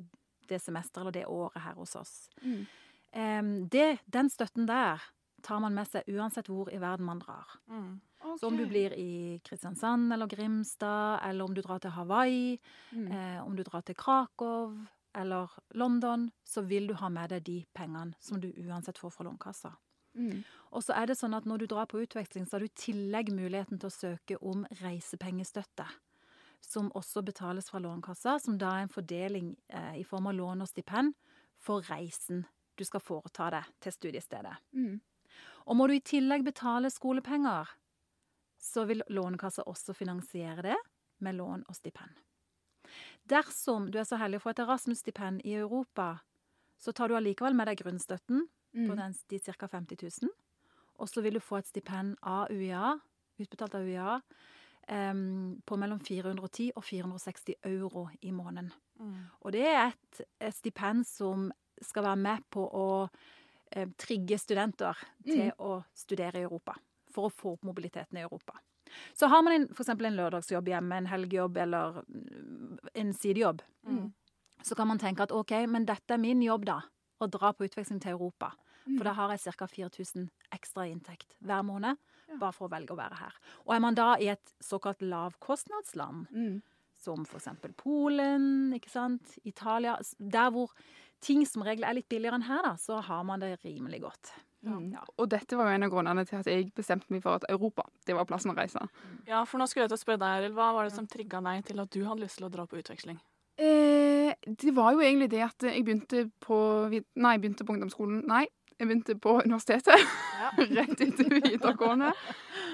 det 0.49 0.60
semesteret 0.62 1.00
eller 1.00 1.12
det 1.12 1.26
året 1.26 1.60
her 1.62 1.75
hos 1.75 1.96
oss. 1.96 2.28
Mm. 2.42 2.66
Em, 3.12 3.68
det, 3.68 3.99
den 4.08 4.28
støtten 4.30 4.66
der 4.66 5.00
tar 5.42 5.61
man 5.61 5.75
med 5.75 5.88
seg 5.88 6.09
uansett 6.09 6.49
hvor 6.50 6.70
i 6.73 6.78
verden 6.80 7.09
man 7.09 7.20
drar. 7.23 7.59
Mm. 7.70 8.00
Så 8.40 8.47
om 8.47 8.56
du 8.56 8.66
blir 8.68 8.92
i 8.99 9.40
Kristiansand 9.44 10.12
eller 10.12 10.28
Grimstad, 10.28 11.20
eller 11.25 11.44
om 11.44 11.54
du 11.54 11.62
drar 11.62 11.80
til 11.80 11.94
Hawaii, 11.97 12.59
mm. 12.92 13.06
eh, 13.12 13.38
om 13.47 13.56
du 13.56 13.62
drar 13.64 13.80
til 13.80 13.97
Krakow 13.97 14.76
eller 15.16 15.50
London, 15.75 16.30
så 16.44 16.62
vil 16.62 16.87
du 16.87 16.94
ha 16.94 17.09
med 17.09 17.32
deg 17.32 17.47
de 17.47 17.56
pengene 17.75 18.14
som 18.20 18.40
du 18.40 18.52
uansett 18.52 18.99
får 18.99 19.14
fra 19.14 19.26
Lånekassa. 19.26 19.73
Mm. 20.14 20.42
Og 20.75 20.85
så 20.85 20.94
er 20.99 21.11
det 21.11 21.16
sånn 21.18 21.35
at 21.35 21.47
når 21.49 21.62
du 21.62 21.66
drar 21.70 21.88
på 21.90 22.02
utveksling, 22.02 22.47
så 22.47 22.56
har 22.56 22.64
du 22.64 22.70
i 22.70 22.78
tillegg 22.85 23.32
muligheten 23.35 23.80
til 23.80 23.90
å 23.90 23.94
søke 23.94 24.38
om 24.42 24.66
reisepengestøtte. 24.82 25.88
Som 26.61 26.90
også 26.94 27.23
betales 27.25 27.70
fra 27.73 27.80
Lånekassa, 27.80 28.37
som 28.38 28.59
da 28.61 28.76
er 28.76 28.87
en 28.87 28.92
fordeling 28.92 29.54
eh, 29.73 30.00
i 30.02 30.04
form 30.04 30.28
av 30.28 30.37
lån 30.37 30.66
og 30.66 30.68
stipend 30.68 31.16
for 31.61 31.85
reisen 31.88 32.44
du 32.76 32.85
skal 32.85 33.02
foreta 33.04 33.50
deg 33.52 33.73
til 33.82 33.94
studiestedet. 33.97 34.56
Mm. 34.76 35.00
Og 35.67 35.76
må 35.76 35.87
du 35.87 35.95
i 35.95 36.00
tillegg 36.05 36.45
betale 36.47 36.90
skolepenger, 36.90 37.69
så 38.61 38.85
vil 38.88 39.02
Lånekassa 39.09 39.64
også 39.67 39.95
finansiere 39.97 40.62
det 40.62 40.76
med 41.25 41.37
lån 41.38 41.64
og 41.69 41.76
stipend. 41.76 42.19
Dersom 43.29 43.90
du 43.93 43.99
er 44.00 44.05
så 44.09 44.19
heldig 44.21 44.40
å 44.40 44.45
få 44.45 44.52
et 44.55 44.62
Erasmus-stipend 44.64 45.45
i 45.47 45.55
Europa, 45.61 46.19
så 46.81 46.93
tar 46.97 47.09
du 47.09 47.17
allikevel 47.17 47.55
med 47.57 47.69
deg 47.71 47.83
grunnstøtten 47.83 48.47
på 48.73 48.93
Mm. 48.93 48.97
den, 48.97 49.14
de 49.29 49.38
ca. 49.38 49.67
50 49.67 49.97
000. 50.23 50.31
Og 50.99 51.09
så 51.09 51.23
vil 51.23 51.35
du 51.35 51.40
få 51.40 51.57
et 51.59 51.67
stipend 51.67 52.17
av 52.23 52.50
UiA, 52.50 53.00
utbetalt 53.38 53.75
av 53.75 53.83
UiA, 53.83 54.21
um, 54.88 55.61
på 55.67 55.76
mellom 55.76 55.99
410 56.00 56.71
og 56.76 56.85
460 56.85 57.55
euro 57.64 58.09
i 58.23 58.31
måneden. 58.31 58.73
Mm. 59.00 59.26
Og 59.40 59.52
det 59.52 59.67
er 59.67 59.88
et, 59.88 60.21
et 60.40 60.55
stipend 60.55 61.07
som 61.07 61.50
skal 61.83 62.05
være 62.05 62.17
med 62.17 62.47
på 62.50 62.62
å 62.62 63.09
trigge 63.96 64.38
studenter 64.38 64.96
til 65.24 65.50
å 65.58 65.82
studere 65.94 66.40
i 66.40 66.42
Europa. 66.46 66.74
For 67.10 67.26
å 67.26 67.32
få 67.34 67.52
opp 67.56 67.64
mobiliteten 67.66 68.18
i 68.18 68.22
Europa. 68.22 68.54
Så 69.14 69.26
har 69.30 69.42
man 69.42 69.68
f.eks. 69.70 69.88
en 69.88 70.16
lørdagsjobb 70.16 70.68
hjemme, 70.68 70.96
en 70.96 71.06
helgejobb 71.06 71.56
eller 71.62 72.00
mm, 72.08 72.78
en 72.94 73.12
sidejobb, 73.14 73.62
Mm. 73.86 74.12
så 74.62 74.74
kan 74.76 74.86
man 74.88 74.98
tenke 74.98 75.22
at 75.22 75.32
OK, 75.32 75.52
men 75.66 75.86
dette 75.86 76.10
er 76.14 76.18
min 76.18 76.42
jobb, 76.42 76.64
da. 76.66 76.80
Å 77.20 77.26
dra 77.30 77.52
på 77.52 77.64
utveksling 77.64 78.00
til 78.00 78.12
Europa. 78.12 78.52
For 78.84 79.04
da 79.04 79.12
har 79.12 79.30
jeg 79.34 79.54
ca. 79.56 79.66
4000 79.66 80.28
ekstra 80.52 80.86
i 80.88 80.92
inntekt 80.94 81.34
hver 81.44 81.62
måned. 81.62 81.96
Bare 82.38 82.52
for 82.52 82.68
å 82.68 82.70
velge 82.72 82.92
å 82.94 82.98
være 82.98 83.14
her. 83.18 83.34
Og 83.66 83.74
er 83.74 83.80
man 83.80 83.94
da 83.94 84.14
i 84.18 84.28
et 84.32 84.52
såkalt 84.62 85.00
lavkostnadsland, 85.02 86.26
Mm. 86.32 86.62
som 86.96 87.24
eksempel 87.24 87.72
Polen, 87.74 88.72
ikke 88.74 88.90
sant, 88.90 89.38
Italia, 89.44 89.96
der 90.18 90.50
hvor 90.50 90.70
ting 91.24 91.42
som 91.48 91.64
regel 91.66 91.84
er 91.86 91.96
litt 91.98 92.08
billigere 92.10 92.38
enn 92.38 92.46
her, 92.48 92.62
da, 92.64 92.76
så 92.80 93.00
har 93.04 93.26
man 93.28 93.42
det 93.42 93.56
rimelig 93.64 94.02
godt. 94.04 94.32
Mm. 94.66 94.90
Ja. 94.92 95.02
Og 95.16 95.28
dette 95.32 95.56
var 95.56 95.70
jo 95.70 95.78
en 95.78 95.86
av 95.86 95.92
grunnene 95.92 96.24
til 96.28 96.40
at 96.40 96.48
jeg 96.50 96.68
bestemte 96.76 97.08
meg 97.12 97.22
for 97.24 97.38
at 97.38 97.46
Europa 97.48 97.86
det 98.08 98.16
var 98.16 98.28
plassen 98.28 98.52
å 98.52 98.56
reise. 98.58 98.82
Ja, 99.28 99.42
for 99.48 99.60
nå 99.60 99.68
skulle 99.70 99.86
jeg 99.86 99.94
til 99.94 100.00
å 100.00 100.02
spørre 100.02 100.20
deg, 100.20 100.42
Eril, 100.42 100.56
Hva 100.56 100.70
var 100.76 100.88
det 100.88 100.94
som 100.96 101.08
trigga 101.08 101.40
deg 101.44 101.64
til 101.68 101.80
at 101.80 101.92
du 101.94 102.02
hadde 102.04 102.26
lyst 102.26 102.40
til 102.40 102.48
å 102.48 102.52
dra 102.52 102.66
på 102.68 102.80
utveksling? 102.80 103.20
Eh, 103.60 104.32
det 104.60 104.72
var 104.76 104.94
jo 104.94 105.02
egentlig 105.04 105.30
det 105.32 105.42
at 105.44 105.68
jeg 105.68 105.84
begynte 105.84 106.26
på 106.44 106.58
Nei, 106.90 107.34
jeg 107.34 107.42
begynte 107.42 107.66
på 107.66 107.76
ungdomsskolen. 107.76 108.22
Nei, 108.28 108.46
jeg 108.76 108.88
begynte 108.88 109.16
på 109.20 109.36
universitetet. 109.44 110.06
Ja. 110.40 110.52
Rett 110.78 111.02
etter 111.04 111.34
videregående. 111.34 112.12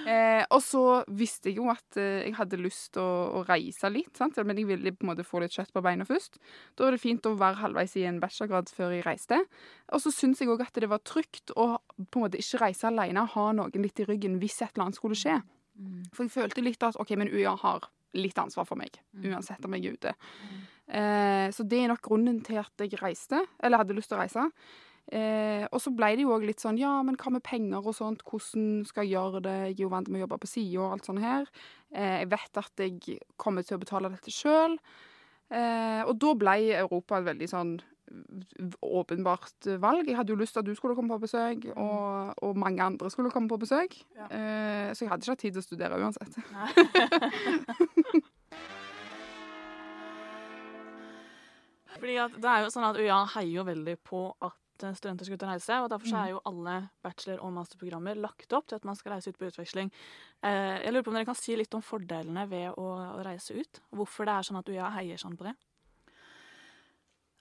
Eh, 0.06 0.44
og 0.54 0.60
så 0.62 0.82
visste 1.18 1.50
jeg 1.50 1.58
jo 1.58 1.66
at 1.72 1.96
eh, 1.98 2.22
jeg 2.28 2.36
hadde 2.38 2.60
lyst 2.60 2.92
til 2.94 3.02
å, 3.02 3.40
å 3.40 3.44
reise 3.48 3.90
litt, 3.90 4.12
sant? 4.16 4.36
men 4.46 4.60
jeg 4.60 4.68
ville 4.68 4.92
på 4.94 5.02
en 5.02 5.10
måte 5.10 5.26
få 5.26 5.40
litt 5.42 5.56
kjøtt 5.56 5.72
på 5.75 5.82
beina 5.82 6.06
først. 6.06 6.38
Da 6.78 6.86
var 6.86 6.94
det 6.94 7.02
fint 7.02 7.26
å 7.26 7.34
være 7.40 7.58
halvveis 7.64 7.96
i 7.98 8.04
en 8.06 8.20
bachelorgrad 8.22 8.70
før 8.70 8.94
jeg 8.94 9.02
reiste. 9.06 9.40
Og 9.90 10.04
så 10.04 10.12
syns 10.14 10.40
jeg 10.40 10.52
òg 10.52 10.62
at 10.62 10.78
det 10.78 10.88
var 10.92 11.02
trygt 11.02 11.50
å 11.58 11.72
på 11.98 12.20
en 12.20 12.26
måte 12.28 12.38
ikke 12.38 12.62
reise 12.62 12.86
alene, 12.86 13.26
ha 13.34 13.46
noen 13.58 13.82
litt 13.82 13.98
i 14.04 14.06
ryggen 14.06 14.38
hvis 14.38 14.60
et 14.62 14.70
eller 14.76 14.86
annet 14.86 15.00
skulle 15.00 15.18
skje. 15.18 15.40
Mm. 15.76 16.06
For 16.14 16.25
jeg 16.28 16.36
følte 16.38 16.62
litt 16.64 16.86
at 16.86 16.96
OK, 17.02 17.16
men 17.18 17.32
UiA 17.34 17.56
har 17.66 17.90
litt 18.16 18.38
ansvar 18.40 18.64
for 18.64 18.78
meg, 18.80 18.94
Mm. 19.12 19.32
uansett 19.34 19.64
om 19.66 19.75
jeg 19.75 19.84
er 19.90 19.96
ute. 19.98 20.12
Eh, 20.88 21.48
så 21.52 21.64
det 21.66 21.82
er 21.82 21.88
nok 21.90 22.00
grunnen 22.06 22.38
til 22.46 22.60
at 22.62 22.72
jeg 22.78 22.94
reiste, 23.02 23.42
eller 23.60 23.82
hadde 23.82 23.96
lyst 23.96 24.08
til 24.12 24.16
å 24.16 24.22
reise. 24.22 24.44
Eh, 25.14 25.62
og 25.70 25.78
så 25.78 25.92
ble 25.94 26.08
det 26.18 26.25
jo 26.25 26.32
òg 26.34 26.42
litt 26.48 26.58
sånn 26.58 26.80
Ja, 26.80 26.96
men 27.06 27.14
hva 27.20 27.30
med 27.30 27.44
penger 27.46 27.84
og 27.84 27.94
sånt? 27.94 28.25
Hvordan 28.26 28.82
skal 28.88 29.06
jeg 29.06 29.14
gjøre 29.14 29.42
det? 29.44 29.56
Jeg 29.68 29.76
er 29.76 29.82
jo 29.84 29.92
vant 29.92 30.08
med 30.10 30.18
å 30.18 30.25
jobbe 30.25 30.40
på 30.42 30.50
sida 30.50 30.80
og 30.82 30.96
alt 30.96 31.06
sånt 31.06 31.22
her. 31.22 31.50
Eh, 31.94 32.22
jeg 32.25 32.30
vet 32.32 32.62
at 32.62 32.82
jeg 32.82 33.18
kommer 33.38 33.66
til 33.66 33.78
å 33.78 33.82
betale 33.82 34.10
dette 34.10 34.34
sjøl. 34.34 34.75
Eh, 35.54 36.02
og 36.02 36.16
da 36.18 36.32
ble 36.34 36.56
Europa 36.75 37.20
et 37.20 37.28
veldig 37.28 37.50
sånn 37.52 37.76
åpenbart 38.86 39.66
valg. 39.82 40.06
Jeg 40.06 40.16
hadde 40.18 40.30
jo 40.34 40.38
lyst 40.38 40.54
til 40.54 40.62
at 40.62 40.68
du 40.68 40.75
skulle 40.78 40.94
komme 40.94 41.10
på 41.10 41.25
besøk, 41.25 41.64
og, 41.75 42.34
og 42.46 42.58
mange 42.58 42.82
andre 42.82 43.10
skulle 43.10 43.32
komme 43.34 43.50
på 43.50 43.58
besøk. 43.62 43.98
Ja. 44.14 44.26
Eh, 44.30 44.90
så 44.94 45.04
jeg 45.04 45.10
hadde 45.10 45.26
ikke 45.26 45.34
hatt 45.34 45.42
tid 45.42 45.54
til 45.54 45.62
å 45.62 45.66
studere 45.66 46.02
uansett. 46.02 46.34
Fordi 51.96 52.16
at 52.20 52.36
det 52.36 52.50
er 52.50 52.64
jo 52.64 52.70
sånn 52.72 52.86
at 52.90 52.98
UiA 53.00 53.18
heier 53.34 53.54
jo 53.60 53.66
veldig 53.66 53.96
på 54.06 54.28
at 54.44 54.56
eh, 54.85 54.95
studenter 54.95 55.25
skal 55.25 55.35
ut 55.38 55.42
og 55.47 55.49
reise, 55.54 55.78
og 55.83 55.90
derfor 55.90 56.16
er 56.21 56.30
jo 56.35 56.40
alle 56.45 56.88
bachelor- 57.02 57.42
og 57.42 57.52
masterprogrammer 57.52 58.14
lagt 58.21 58.52
opp 58.52 58.66
til 58.66 58.76
at 58.76 58.85
man 58.85 58.97
skal 58.97 59.12
reise 59.12 59.28
ut 59.30 59.38
på 59.38 59.47
utveksling. 59.49 59.90
Eh, 60.42 60.83
jeg 60.85 60.92
lurer 60.92 61.02
på 61.02 61.09
om 61.09 61.14
dere 61.14 61.25
kan 61.30 61.35
si 61.35 61.56
litt 61.56 61.75
om 61.75 61.83
fordelene 61.83 62.49
ved 62.49 62.75
å 62.76 63.23
reise 63.25 63.54
ut? 63.54 63.80
og 63.92 63.99
Hvorfor 64.02 64.25
det 64.26 64.35
er 64.35 64.42
sånn 64.42 64.59
at 64.59 64.68
UiA 64.68 64.90
heier 64.99 65.16
sånn 65.16 65.37
på 65.37 65.45
det? 65.45 65.54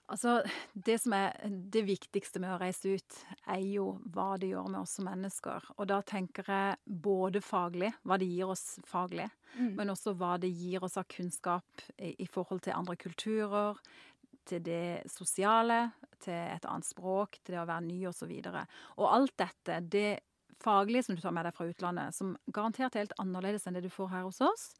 Altså, 0.06 0.36
det 0.72 1.00
som 1.02 1.12
er 1.18 1.32
det 1.50 1.80
viktigste 1.88 2.38
med 2.38 2.52
å 2.54 2.58
reise 2.60 2.92
ut, 2.94 3.16
er 3.50 3.58
jo 3.66 3.88
hva 4.14 4.36
det 4.38 4.52
gjør 4.52 4.68
med 4.70 4.84
oss 4.84 4.92
som 5.00 5.08
mennesker. 5.08 5.64
Og 5.80 5.88
da 5.90 5.98
tenker 6.06 6.46
jeg 6.46 6.76
både 7.02 7.40
faglig, 7.42 7.90
hva 8.06 8.14
det 8.22 8.28
gir 8.30 8.52
oss 8.54 8.78
faglig, 8.86 9.26
Mm. 9.56 9.74
men 9.74 9.88
også 9.88 10.12
hva 10.14 10.38
det 10.38 10.50
gir 10.52 10.84
oss 10.84 10.96
av 10.98 11.06
kunnskap 11.08 11.64
i, 11.98 12.14
i 12.22 12.26
forhold 12.26 12.60
til 12.62 12.74
andre 12.76 12.94
kulturer, 12.94 13.78
til 14.44 14.60
det 14.62 15.10
sosiale, 15.10 15.92
til 16.26 16.36
et 16.36 16.66
annet 16.68 16.88
språk, 16.88 17.38
til 17.42 17.56
det 17.56 17.62
å 17.62 17.68
være 17.68 17.86
ny 17.86 17.98
osv. 18.10 18.30
Og, 18.30 18.52
så 18.52 18.64
og 18.98 19.10
alt 19.14 19.36
dette, 19.40 19.80
det 19.92 20.08
faglige 20.62 21.06
som 21.06 21.16
du 21.16 21.22
tar 21.22 21.34
med 21.36 21.46
deg 21.46 21.56
fra 21.56 21.66
utlandet, 21.68 22.16
som 22.16 22.36
garantert 22.52 22.94
er 22.96 23.04
helt 23.04 23.18
annerledes 23.22 23.66
enn 23.68 23.76
det 23.76 23.84
du 23.86 23.92
får 23.92 24.12
her 24.12 24.24
hos 24.28 24.40
oss, 24.44 24.70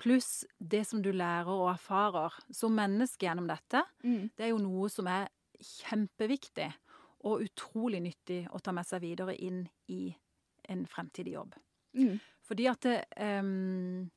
pluss 0.00 0.30
det 0.58 0.86
som 0.88 1.02
du 1.04 1.10
lærer 1.12 1.50
og 1.52 1.74
erfarer 1.74 2.38
som 2.56 2.72
menneske 2.76 3.26
gjennom 3.26 3.50
dette, 3.50 3.84
Mm. 4.02 4.30
det 4.36 4.46
er 4.46 4.54
jo 4.54 4.62
noe 4.64 4.88
som 4.88 5.06
er 5.12 5.28
kjempeviktig 5.60 6.70
og 7.28 7.42
utrolig 7.44 8.00
nyttig 8.00 8.46
å 8.48 8.60
ta 8.64 8.72
med 8.72 8.86
seg 8.88 9.02
videre 9.04 9.34
inn 9.36 9.66
i 9.92 10.14
en 10.72 10.86
fremtidig 10.88 11.34
jobb. 11.34 11.54
Mm. 11.92 12.16
Fordi 12.48 12.66
at 12.70 12.80
det, 12.86 13.04
um, 13.20 14.10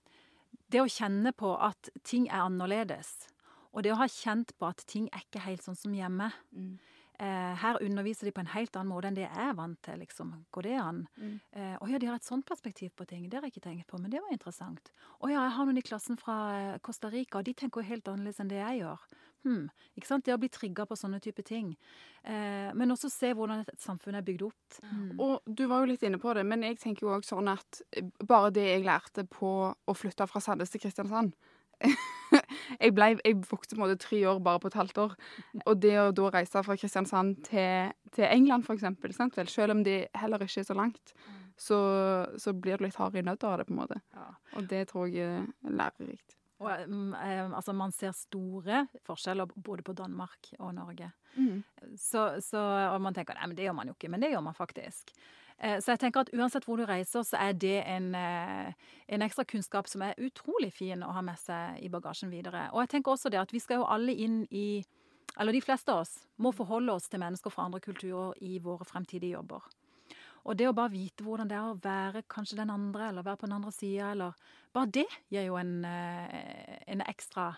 det 0.71 0.81
å 0.81 0.87
kjenne 0.87 1.33
på 1.35 1.51
at 1.59 1.89
ting 2.07 2.29
er 2.29 2.45
annerledes, 2.45 3.27
og 3.73 3.83
det 3.83 3.91
å 3.93 3.97
ha 3.99 4.05
kjent 4.07 4.53
på 4.59 4.67
at 4.69 4.83
ting 4.87 5.07
er 5.11 5.23
ikke 5.25 5.41
helt 5.47 5.63
sånn 5.65 5.75
som 5.77 5.93
hjemme 5.93 6.31
Mm. 6.53 6.77
eh, 7.19 7.55
Her 7.55 7.77
underviser 7.81 8.25
de 8.25 8.31
på 8.31 8.39
en 8.41 8.51
helt 8.53 8.75
annen 8.75 8.89
måte 8.93 9.07
enn 9.07 9.15
det 9.15 9.25
jeg 9.27 9.37
er 9.49 9.53
vant 9.53 9.81
til. 9.81 9.99
liksom. 9.99 10.45
Går 10.51 10.63
det 10.63 10.77
an? 10.81 11.07
Mm. 11.17 11.39
Eh, 11.53 11.75
å 11.81 11.89
ja, 11.89 11.97
de 11.99 12.07
har 12.07 12.15
et 12.15 12.23
sånt 12.25 12.45
perspektiv 12.45 12.91
på 12.95 13.05
ting. 13.07 13.29
Det 13.29 13.37
har 13.37 13.43
jeg 13.47 13.53
ikke 13.53 13.69
tenkt 13.69 13.87
på, 13.87 13.99
men 14.01 14.11
det 14.11 14.21
var 14.21 14.31
interessant. 14.33 14.91
Å 15.21 15.29
ja, 15.29 15.43
jeg 15.43 15.51
har 15.57 15.65
noen 15.65 15.77
i 15.77 15.81
klassen 15.85 16.17
fra 16.17 16.37
eh, 16.73 16.79
Costa 16.79 17.09
Rica, 17.09 17.37
og 17.39 17.45
de 17.45 17.53
tenker 17.53 17.81
jo 17.81 17.89
helt 17.89 18.07
annerledes 18.07 18.39
enn 18.39 18.49
det 18.49 18.61
jeg 18.61 18.81
gjør. 18.81 18.99
Hmm. 19.43 19.65
ikke 19.97 20.07
sant? 20.07 20.23
Det 20.23 20.31
å 20.33 20.39
bli 20.39 20.47
trigga 20.47 20.85
på 20.87 20.95
sånne 20.95 21.19
type 21.19 21.43
ting. 21.43 21.73
Eh, 22.23 22.71
men 22.73 22.89
også 22.93 23.09
se 23.11 23.33
hvordan 23.35 23.59
et 23.67 23.73
samfunn 23.77 24.15
er 24.15 24.23
bygd 24.23 24.41
opp. 24.47 24.77
Mm. 24.87 25.19
Og 25.19 25.41
du 25.45 25.65
var 25.67 25.81
jo 25.83 25.89
litt 25.91 26.03
inne 26.07 26.17
på 26.17 26.31
det, 26.33 26.45
men 26.47 26.61
jeg 26.63 26.79
tenker 26.79 27.03
jo 27.07 27.11
òg 27.17 27.25
sånn 27.27 27.49
at 27.51 27.81
eh, 27.91 28.05
bare 28.23 28.53
det 28.55 28.63
jeg 28.69 28.85
lærte 28.85 29.25
på 29.27 29.51
å 29.75 29.93
flytte 29.93 30.29
fra 30.31 30.39
Sandnes 30.39 30.71
til 30.71 30.79
Kristiansand 30.85 31.33
jeg, 32.79 32.93
ble, 32.95 33.09
jeg 33.19 33.39
vokste 33.49 33.75
på 33.75 33.81
en 33.81 33.85
måte 33.85 34.01
tre 34.01 34.21
år 34.29 34.41
bare 34.43 34.61
på 34.63 34.71
et 34.71 34.79
halvt 34.79 35.01
år. 35.05 35.15
Og 35.65 35.81
det 35.81 35.93
å 36.01 36.11
da 36.15 36.29
reise 36.33 36.63
fra 36.65 36.77
Kristiansand 36.79 37.43
til, 37.49 37.93
til 38.15 38.27
England, 38.29 38.67
for 38.67 38.77
eksempel, 38.77 39.15
sant 39.15 39.37
vel? 39.39 39.51
selv 39.51 39.77
om 39.77 39.83
det 39.85 40.07
heller 40.17 40.43
ikke 40.43 40.63
er 40.63 40.69
så 40.69 40.77
langt, 40.77 41.15
så, 41.59 41.79
så 42.37 42.53
blir 42.53 42.79
du 42.79 42.87
litt 42.87 42.97
hard 42.97 43.17
i 43.19 43.25
nøtta 43.25 43.51
av 43.51 43.61
det, 43.61 43.67
på 43.69 43.75
en 43.75 43.83
måte. 43.83 43.99
Ja. 44.15 44.29
Og 44.57 44.69
det 44.69 44.87
tror 44.91 45.11
jeg 45.11 45.43
er 45.43 45.75
lærerikt. 45.81 46.37
Og, 46.63 46.71
eh, 46.71 47.43
altså, 47.51 47.73
man 47.75 47.91
ser 47.91 48.13
store 48.15 48.85
forskjeller 49.07 49.51
både 49.55 49.83
på 49.85 49.95
Danmark 49.97 50.53
og 50.59 50.73
Norge. 50.77 51.11
Mm. 51.35 51.63
Så, 51.97 52.27
så, 52.45 52.61
og 52.93 53.01
man 53.03 53.15
tenker 53.15 53.37
nei, 53.37 53.49
men 53.49 53.57
det 53.57 53.67
gjør 53.67 53.79
man 53.79 53.89
jo 53.89 53.95
ikke, 53.97 54.11
men 54.13 54.23
det 54.23 54.31
gjør 54.33 54.45
man 54.45 54.57
faktisk. 54.57 55.15
Eh, 55.59 55.79
Så 55.79 55.91
jeg 55.93 55.99
tenker 55.99 56.21
at 56.21 56.33
uansett 56.33 56.65
hvor 56.65 56.77
du 56.77 56.85
reiser, 56.85 57.23
så 57.23 57.37
er 57.39 57.53
det 57.53 57.83
en, 57.87 58.15
eh, 58.15 58.73
en 59.07 59.21
ekstra 59.21 59.45
kunnskap 59.45 59.87
som 59.87 60.01
er 60.01 60.13
utrolig 60.17 60.73
fin 60.73 61.03
å 61.03 61.13
ha 61.13 61.21
med 61.21 61.37
seg 61.39 61.79
i 61.83 61.89
bagasjen 61.89 62.29
videre. 62.31 62.69
Og 62.73 62.81
jeg 62.81 62.89
tenker 62.89 63.11
også 63.13 63.29
det 63.29 63.39
at 63.39 63.51
vi 63.51 63.59
skal 63.59 63.77
jo 63.77 63.85
alle 63.85 64.13
inn 64.13 64.47
i 64.51 64.83
Eller 65.39 65.51
de 65.51 65.61
fleste 65.61 65.89
av 65.89 66.01
oss 66.03 66.27
må 66.37 66.51
forholde 66.53 66.93
oss 66.93 67.07
til 67.09 67.19
mennesker 67.19 67.49
fra 67.49 67.63
andre 67.65 67.79
kulturer 67.79 68.35
i 68.41 68.59
våre 68.59 68.85
fremtidige 68.85 69.33
jobber. 69.33 69.63
Og 70.45 70.57
det 70.57 70.67
å 70.67 70.75
bare 70.75 70.91
vite 70.91 71.23
hvordan 71.23 71.47
det 71.49 71.57
er 71.57 71.71
å 71.71 71.79
være 71.81 72.21
kanskje 72.29 72.57
den 72.57 72.69
andre, 72.69 73.07
eller 73.07 73.23
være 73.23 73.37
på 73.37 73.47
den 73.47 73.55
andre 73.55 73.71
sida, 73.71 74.11
eller 74.11 74.33
Bare 74.73 74.85
det 74.91 75.07
gir 75.31 75.45
jo 75.47 75.55
en, 75.55 75.85
eh, 75.85 76.83
en 76.87 77.01
ekstra 77.01 77.55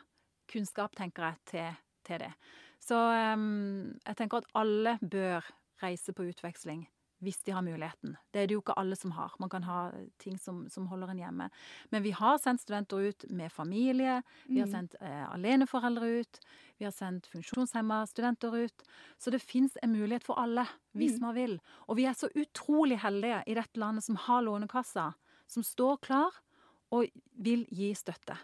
kunnskap, 0.47 0.95
tenker 0.95 1.23
jeg, 1.23 1.35
til, 1.45 1.75
til 2.05 2.19
det. 2.19 2.33
Så 2.79 2.95
em, 2.95 3.99
jeg 4.05 4.15
tenker 4.15 4.37
at 4.37 4.49
alle 4.55 4.97
bør 5.01 5.43
reise 5.81 6.13
på 6.13 6.23
utveksling 6.31 6.87
hvis 7.23 7.43
de 7.43 7.51
har 7.55 7.61
muligheten. 7.63 8.17
Det 8.33 8.41
er 8.43 8.47
det 8.47 8.55
jo 8.57 8.61
ikke 8.61 8.75
alle 8.77 8.95
som 8.95 9.11
har. 9.15 9.33
Man 9.39 9.49
kan 9.49 9.63
ha 9.63 9.91
ting 10.19 10.37
som, 10.37 10.65
som 10.69 10.87
holder 10.87 11.09
en 11.13 11.17
hjemme. 11.17 11.49
Men 11.91 12.03
vi 12.03 12.11
har 12.11 12.37
sendt 12.37 12.61
studenter 12.61 12.97
ut 13.09 13.25
med 13.29 13.51
familie. 13.51 14.21
Vi 14.47 14.59
har 14.59 14.67
Mm. 14.67 14.71
sendt 14.73 14.95
eh, 15.01 15.33
aleneforeldre 15.33 16.09
ut. 16.21 16.39
Vi 16.77 16.85
har 16.85 16.91
sendt 16.91 17.27
funksjonshemma 17.31 18.05
studenter 18.07 18.53
ut. 18.65 18.83
Så 19.17 19.31
det 19.31 19.41
fins 19.41 19.77
en 19.81 19.91
mulighet 19.95 20.23
for 20.23 20.35
alle, 20.39 20.67
hvis 20.93 21.15
Mm. 21.19 21.21
man 21.21 21.35
vil. 21.35 21.59
Og 21.87 21.95
vi 21.97 22.05
er 22.05 22.13
så 22.13 22.27
utrolig 22.35 22.99
heldige 22.99 23.43
i 23.47 23.53
dette 23.53 23.77
landet 23.79 24.03
som 24.03 24.15
har 24.15 24.41
Lånekassa, 24.41 25.13
som 25.47 25.63
står 25.63 25.97
klar 26.01 26.31
og 26.91 27.07
vil 27.37 27.65
gi 27.71 27.93
støtte. 27.93 28.37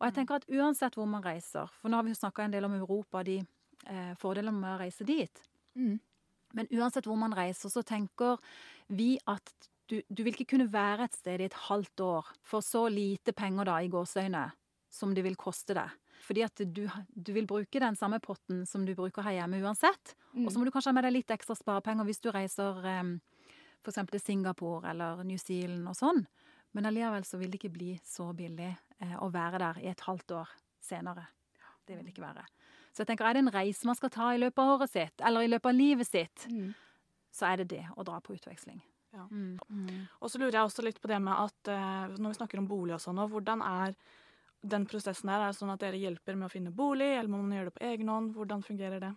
Og 0.00 0.06
jeg 0.06 0.14
tenker 0.14 0.34
at 0.34 0.46
uansett 0.50 0.94
hvor 0.94 1.06
man 1.08 1.22
reiser, 1.22 1.66
for 1.80 1.88
nå 1.88 1.96
har 1.96 2.02
vi 2.02 2.10
jo 2.10 2.20
snakka 2.20 2.44
en 2.44 2.50
del 2.52 2.64
om 2.64 2.74
Europa, 2.74 3.22
de 3.24 3.38
eh, 3.86 4.14
fordelene 4.14 4.52
med 4.60 4.76
å 4.76 4.80
reise 4.82 5.04
dit. 5.06 5.42
Mm. 5.74 5.98
Men 6.56 6.70
uansett 6.74 7.06
hvor 7.08 7.18
man 7.20 7.34
reiser, 7.36 7.72
så 7.72 7.82
tenker 7.86 8.40
vi 8.88 9.14
at 9.30 9.52
du, 9.90 10.00
du 10.08 10.22
vil 10.22 10.34
ikke 10.34 10.52
kunne 10.54 10.70
være 10.70 11.08
et 11.08 11.16
sted 11.18 11.42
i 11.42 11.48
et 11.48 11.58
halvt 11.66 12.02
år 12.06 12.28
for 12.46 12.64
så 12.64 12.86
lite 12.92 13.34
penger 13.36 13.66
da, 13.66 13.80
i 13.82 13.90
gåseøyne 13.90 14.44
som 14.90 15.14
det 15.14 15.24
vil 15.26 15.38
koste 15.38 15.74
deg. 15.78 15.90
Fordi 16.20 16.44
at 16.44 16.62
du, 16.74 16.84
du 17.10 17.32
vil 17.32 17.48
bruke 17.48 17.80
den 17.80 17.96
samme 17.96 18.20
potten 18.22 18.64
som 18.68 18.84
du 18.86 18.92
bruker 18.98 19.24
her 19.24 19.38
hjemme 19.38 19.62
uansett. 19.64 20.14
Mm. 20.34 20.44
Og 20.44 20.52
så 20.52 20.60
må 20.60 20.66
du 20.66 20.72
kanskje 20.74 20.92
ha 20.92 20.98
med 20.98 21.06
deg 21.06 21.16
litt 21.16 21.34
ekstra 21.34 21.56
sparepenger 21.58 22.06
hvis 22.06 22.22
du 22.22 22.30
reiser 22.34 22.82
um, 23.00 23.14
f.eks. 23.80 24.02
til 24.12 24.22
Singapore 24.22 24.92
eller 24.92 25.24
New 25.26 25.40
Zealand 25.40 25.88
og 25.90 25.96
sånn. 25.98 26.24
Men 26.76 26.86
allikevel 26.86 27.26
så 27.26 27.40
vil 27.40 27.50
det 27.50 27.58
ikke 27.58 27.74
bli 27.74 27.94
så 28.06 28.28
billig 28.36 28.68
eh, 28.70 29.16
å 29.18 29.30
være 29.32 29.58
der 29.62 29.80
i 29.82 29.88
et 29.90 30.04
halvt 30.06 30.36
år 30.38 30.52
senere. 30.84 31.24
Det 31.86 31.96
vil 31.96 32.04
det 32.06 32.12
ikke 32.14 32.28
være. 32.28 32.44
Så 32.92 33.02
jeg 33.04 33.06
tenker, 33.12 33.24
er 33.30 33.34
det 33.38 33.44
en 33.44 33.52
reise 33.54 33.86
man 33.86 33.94
skal 33.98 34.10
ta 34.10 34.30
i 34.34 34.38
løpet 34.42 34.58
av 34.58 34.72
året 34.80 34.90
sitt, 34.90 35.20
eller 35.24 35.46
i 35.46 35.50
løpet 35.52 35.66
av 35.70 35.74
livet 35.78 36.06
sitt, 36.08 36.46
Mm. 36.50 36.72
så 37.32 37.52
er 37.52 37.56
det 37.62 37.68
det 37.68 37.84
å 37.96 38.04
dra 38.04 38.20
på 38.20 38.34
utveksling. 38.34 38.80
Ja. 39.12 39.26
Mm. 39.30 39.58
Mm. 39.70 40.08
Og 40.20 40.30
så 40.30 40.38
lurer 40.38 40.52
jeg 40.52 40.66
også 40.68 40.82
litt 40.86 41.00
på 41.02 41.08
det 41.08 41.20
med 41.22 41.34
at 41.34 41.68
eh, 41.68 42.08
når 42.18 42.28
vi 42.34 42.38
snakker 42.40 42.58
om 42.58 42.66
bolig 42.70 42.94
og 42.94 43.00
sånn, 43.00 43.18
og 43.18 43.30
hvordan 43.30 43.62
er 43.62 43.94
den 44.62 44.84
prosessen 44.86 45.26
der? 45.30 45.40
Er 45.40 45.52
det 45.54 45.56
sånn 45.56 45.70
at 45.72 45.80
dere 45.80 45.96
hjelper 45.96 46.36
med 46.36 46.46
å 46.50 46.52
finne 46.52 46.70
bolig, 46.70 47.06
eller 47.16 47.30
må 47.32 47.38
man 47.40 47.56
gjøre 47.56 47.70
det 47.70 47.78
på 47.78 47.86
egen 47.88 48.08
hånd? 48.12 48.34
Hvordan 48.36 48.62
fungerer 48.62 49.00
det? 49.00 49.14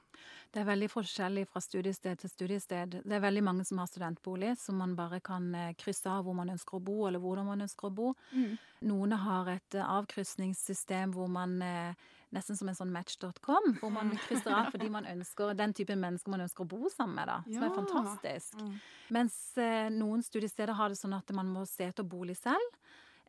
Det 0.54 0.62
er 0.62 0.70
veldig 0.70 0.88
forskjellig 0.94 1.44
fra 1.50 1.60
studiested 1.60 2.18
til 2.22 2.30
studiested. 2.32 2.96
Det 3.04 3.12
er 3.18 3.20
veldig 3.26 3.44
mange 3.44 3.66
som 3.68 3.78
har 3.82 3.90
studentbolig, 3.92 4.54
som 4.58 4.78
man 4.80 4.96
bare 4.96 5.20
kan 5.20 5.54
eh, 5.56 5.74
krysse 5.76 6.08
av 6.08 6.24
hvor 6.24 6.34
man 6.38 6.50
ønsker 6.54 6.78
å 6.80 6.84
bo, 6.84 7.08
eller 7.10 7.20
hvordan 7.20 7.46
man 7.46 7.62
ønsker 7.68 7.90
å 7.90 7.94
bo. 7.94 8.14
Mm. 8.32 8.58
Noen 8.88 9.12
har 9.12 9.50
et 9.58 9.76
eh, 9.76 9.84
avkrysningssystem 9.84 11.12
hvor 11.14 11.28
man 11.28 11.62
eh, 11.62 11.94
Nesten 12.34 12.58
som 12.58 12.70
en 12.70 12.78
sånn 12.78 12.92
match.com, 12.94 13.76
hvor 13.80 13.94
man 13.94 14.12
krysser 14.26 14.56
av 14.56 14.72
fordi 14.74 14.90
man 14.94 15.08
ønsker 15.10 15.54
den 15.58 15.76
typen 15.78 16.02
mennesker 16.02 16.34
man 16.34 16.46
ønsker 16.48 16.66
å 16.66 16.72
bo 16.72 16.90
sammen 16.94 17.20
med, 17.20 17.30
da. 17.30 17.40
Som 17.48 17.68
er 17.68 17.76
fantastisk. 17.78 18.60
Mm. 18.60 18.76
Mens 19.20 19.40
eh, 19.62 19.90
noen 19.94 20.26
studiesteder 20.26 20.76
har 20.80 20.94
det 20.94 21.00
sånn 21.00 21.16
at 21.18 21.34
man 21.38 21.52
må 21.54 21.68
se 21.70 21.92
etter 21.92 22.08
bolig 22.08 22.40
selv. 22.40 22.80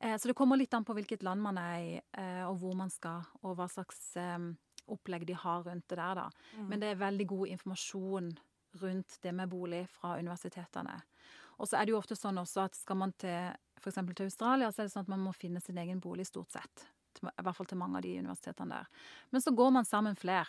Eh, 0.00 0.16
så 0.18 0.30
det 0.30 0.36
kommer 0.38 0.60
litt 0.60 0.74
an 0.74 0.86
på 0.86 0.96
hvilket 0.96 1.24
land 1.26 1.42
man 1.44 1.60
er 1.60 1.76
i, 1.80 1.94
eh, 2.18 2.42
og 2.48 2.58
hvor 2.62 2.76
man 2.78 2.92
skal, 2.92 3.24
og 3.42 3.58
hva 3.58 3.68
slags 3.70 4.14
eh, 4.20 4.38
opplegg 4.92 5.26
de 5.28 5.36
har 5.38 5.64
rundt 5.64 5.88
det 5.88 6.00
der, 6.00 6.22
da. 6.22 6.28
Mm. 6.58 6.66
Men 6.70 6.82
det 6.82 6.90
er 6.90 7.02
veldig 7.04 7.28
god 7.30 7.54
informasjon 7.56 8.32
rundt 8.82 9.18
det 9.22 9.32
med 9.32 9.52
bolig 9.52 9.84
fra 9.92 10.16
universitetene. 10.18 10.96
Og 11.62 11.68
så 11.70 11.78
er 11.78 11.86
det 11.86 11.94
jo 11.94 12.00
ofte 12.00 12.16
sånn 12.18 12.40
også 12.40 12.64
at 12.66 12.76
skal 12.76 12.98
man 12.98 13.14
til 13.20 13.52
f.eks. 13.78 14.00
til 14.16 14.26
Australia, 14.26 14.72
så 14.72 14.82
er 14.82 14.88
det 14.88 14.94
sånn 14.94 15.06
at 15.06 15.12
man 15.12 15.22
må 15.22 15.32
finne 15.36 15.62
sin 15.62 15.78
egen 15.78 16.00
bolig 16.02 16.26
stort 16.26 16.54
sett. 16.56 16.86
Til- 17.14 17.30
I 17.30 17.42
hvert 17.42 17.56
fall 17.56 17.66
til 17.70 17.78
mange 17.78 17.96
av 17.96 18.02
de 18.02 18.18
universitetene 18.18 18.68
der. 18.80 18.86
Men 19.30 19.40
så 19.40 19.54
går 19.54 19.70
man 19.72 19.84
sammen 19.84 20.16
flere, 20.16 20.46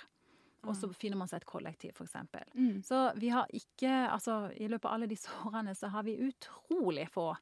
og 0.66 0.74
så 0.76 0.90
finner 0.98 1.18
man 1.18 1.28
seg 1.30 1.44
et 1.44 1.46
kollektiv, 1.46 1.92
f.eks. 1.94 2.16
Mm. 2.56 2.82
Så 2.84 3.14
vi 3.22 3.30
har 3.30 3.46
ikke 3.54 3.92
Altså, 4.10 4.52
i 4.58 4.68
løpet 4.68 4.86
av 4.90 4.94
alle 4.96 5.08
disse 5.08 5.30
årene 5.46 5.76
så 5.78 5.92
har 5.94 6.04
vi 6.04 6.18
utrolig 6.26 7.08
få 7.14 7.36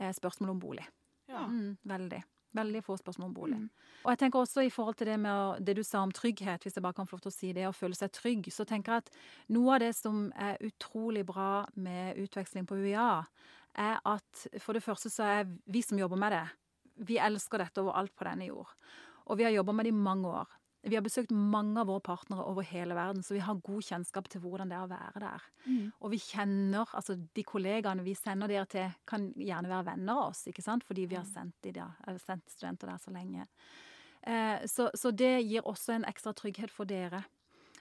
eh, 0.00 0.12
spørsmål 0.12 0.50
om 0.50 0.58
bolig. 0.60 0.86
Ja. 1.28 1.46
Mm, 1.46 1.76
veldig. 1.86 2.22
Veldig 2.56 2.82
få 2.84 2.96
spørsmål 2.96 3.28
om 3.28 3.34
bolig. 3.34 3.56
Mm. 3.60 3.70
Og 4.04 4.10
jeg 4.10 4.18
tenker 4.18 4.40
også 4.40 4.64
i 4.66 4.70
forhold 4.70 4.96
til 4.96 5.06
det 5.10 5.18
med 5.20 5.62
det 5.66 5.76
du 5.76 5.82
sa 5.84 6.00
om 6.02 6.10
trygghet, 6.12 6.62
hvis 6.64 6.74
jeg 6.78 6.82
bare 6.82 6.94
kan 6.96 7.06
få 7.06 7.16
lov 7.16 7.20
til 7.26 7.30
å 7.30 7.36
si 7.38 7.52
det, 7.52 7.66
å 7.68 7.74
føle 7.76 7.94
seg 7.94 8.10
trygg, 8.16 8.48
så 8.50 8.64
tenker 8.66 8.92
jeg 8.92 9.04
at 9.04 9.10
noe 9.52 9.74
av 9.74 9.80
det 9.80 9.92
som 9.94 10.32
er 10.34 10.56
utrolig 10.64 11.24
bra 11.28 11.66
med 11.74 12.16
utveksling 12.22 12.66
på 12.66 12.78
UiA, 12.80 13.26
er 13.76 13.98
at 14.08 14.46
for 14.58 14.72
det 14.72 14.82
første 14.82 15.10
så 15.12 15.22
er 15.40 15.50
vi 15.66 15.82
som 15.84 15.98
jobber 16.00 16.16
med 16.16 16.32
det, 16.32 16.44
vi 16.96 17.18
elsker 17.22 17.62
dette 17.62 17.82
overalt 17.82 18.14
på 18.16 18.26
denne 18.28 18.48
jord. 18.48 18.70
Og 19.26 19.40
vi 19.40 19.46
har 19.46 19.54
jobba 19.54 19.74
med 19.74 19.86
det 19.86 19.92
i 19.92 19.98
mange 20.06 20.30
år. 20.30 20.54
Vi 20.86 20.94
har 20.94 21.02
besøkt 21.02 21.32
mange 21.34 21.80
av 21.80 21.88
våre 21.90 22.02
partnere 22.04 22.44
over 22.46 22.62
hele 22.62 22.94
verden, 22.94 23.24
så 23.26 23.34
vi 23.34 23.42
har 23.42 23.58
god 23.58 23.82
kjennskap 23.82 24.28
til 24.30 24.42
hvordan 24.44 24.70
det 24.70 24.76
er 24.76 24.84
å 24.84 24.90
være 24.92 25.22
der. 25.24 25.46
Mm. 25.64 25.88
Og 25.98 26.12
vi 26.12 26.20
kjenner, 26.22 26.92
altså 26.94 27.16
de 27.18 27.44
kollegaene 27.46 28.04
vi 28.06 28.14
sender 28.14 28.52
dere 28.52 28.68
til, 28.70 28.94
kan 29.08 29.32
gjerne 29.34 29.72
være 29.72 29.88
venner 29.88 30.20
av 30.20 30.30
oss, 30.30 30.44
ikke 30.46 30.62
sant? 30.62 30.86
Fordi 30.86 31.08
vi 31.10 31.18
har 31.18 31.26
sendt, 31.26 31.56
de 31.66 31.74
der, 31.80 32.20
sendt 32.22 32.54
studenter 32.54 32.92
der 32.92 33.02
så 33.02 33.14
lenge. 33.14 33.48
Eh, 34.22 34.62
så, 34.70 34.86
så 34.94 35.10
det 35.10 35.32
gir 35.48 35.66
også 35.66 35.96
en 35.96 36.06
ekstra 36.06 36.36
trygghet 36.38 36.70
for 36.70 36.86
dere. 36.86 37.24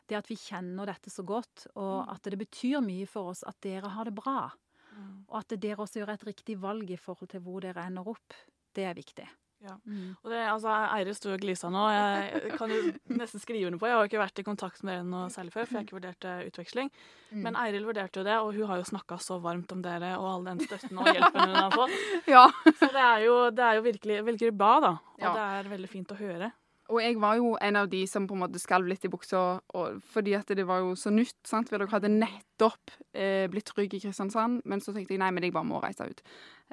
Det 0.10 0.18
at 0.18 0.30
vi 0.30 0.38
kjenner 0.38 0.90
dette 0.90 1.14
så 1.14 1.26
godt, 1.26 1.68
og 1.78 2.10
at 2.10 2.26
det 2.26 2.42
betyr 2.42 2.82
mye 2.86 3.06
for 3.10 3.36
oss 3.36 3.46
at 3.46 3.58
dere 3.66 3.94
har 3.94 4.10
det 4.10 4.18
bra. 4.18 4.50
Mm. 4.96 5.14
Og 5.30 5.40
at 5.44 5.56
dere 5.62 5.86
også 5.86 6.02
gjør 6.02 6.16
et 6.16 6.28
riktig 6.32 6.58
valg 6.62 6.90
i 6.90 6.98
forhold 6.98 7.30
til 7.34 7.46
hvor 7.46 7.62
dere 7.66 7.86
ender 7.86 8.16
opp. 8.16 8.38
Det 8.76 8.86
er 8.90 8.96
viktig. 8.98 9.26
Ja. 9.66 9.74
Mm. 9.88 10.12
Og 10.22 10.30
det, 10.30 10.40
altså, 10.52 10.70
Eire 10.94 11.14
sto 11.18 11.32
og 11.34 11.40
glisa 11.42 11.72
nå. 11.74 11.84
Jeg 11.90 12.52
kan 12.60 12.70
jo 12.70 12.82
nesten 13.18 13.42
skrive 13.42 13.66
under 13.70 13.80
på. 13.82 13.88
Jeg 13.90 13.96
har 13.98 14.04
jo 14.04 14.10
ikke 14.12 14.22
vært 14.22 14.42
i 14.44 14.46
kontakt 14.46 14.84
med 14.86 15.00
dere 15.00 15.08
noe 15.10 15.32
særlig 15.34 15.56
før, 15.56 15.66
for 15.66 15.74
jeg 15.74 15.80
har 15.80 15.88
ikke 15.88 15.98
vurdert 15.98 16.28
eh, 16.30 16.44
utveksling. 16.52 16.92
Mm. 17.32 17.40
Men 17.48 17.58
Eiril 17.64 17.88
vurderte 17.88 18.22
jo 18.22 18.26
det, 18.28 18.36
og 18.44 18.52
hun 18.54 18.70
har 18.70 18.84
jo 18.84 18.90
snakka 18.92 19.18
så 19.26 19.40
varmt 19.42 19.74
om 19.74 19.82
dere 19.86 20.12
og 20.20 20.28
all 20.34 20.46
den 20.52 20.62
støtten 20.62 21.00
og 21.02 21.10
hjelpen 21.10 21.48
hun 21.50 21.58
har 21.58 21.74
fått. 21.74 21.98
Ja. 22.36 22.46
Så 22.78 22.92
det 22.94 23.02
er 23.08 23.26
jo, 23.26 23.40
det 23.56 23.66
er 23.66 23.80
jo 23.80 23.88
virkelig, 23.88 24.20
virkelig 24.28 24.54
bra, 24.60 24.76
da. 24.86 24.94
Og 25.18 25.26
Ja. 25.26 25.34
det 25.34 25.48
er 25.64 25.74
veldig 25.74 25.90
fint 25.96 26.14
å 26.14 26.20
høre. 26.20 26.52
Og 26.94 27.00
jeg 27.02 27.16
var 27.18 27.40
jo 27.40 27.56
en 27.66 27.76
av 27.80 27.88
de 27.90 28.04
som 28.06 28.28
på 28.30 28.36
en 28.38 28.44
måte 28.44 28.60
skalv 28.62 28.86
litt 28.86 29.06
i 29.08 29.10
buksa, 29.10 29.40
og, 29.74 29.96
fordi 30.14 30.36
at 30.38 30.52
det 30.54 30.68
var 30.70 30.84
jo 30.84 30.92
så 30.94 31.10
nytt. 31.10 31.40
sant? 31.50 31.72
For 31.72 31.82
dere 31.82 31.90
hadde 31.90 32.12
nettopp 32.14 32.94
eh, 33.18 33.48
blitt 33.50 33.72
trygg 33.72 33.96
i 33.98 34.02
Kristiansand, 34.04 34.62
men 34.70 34.84
så 34.86 34.94
tenkte 34.94 35.16
jeg 35.16 35.24
nei, 35.24 35.32
men 35.34 35.48
jeg 35.48 35.56
bare 35.56 35.66
må 35.66 35.82
reise 35.82 36.06
ut. 36.06 36.22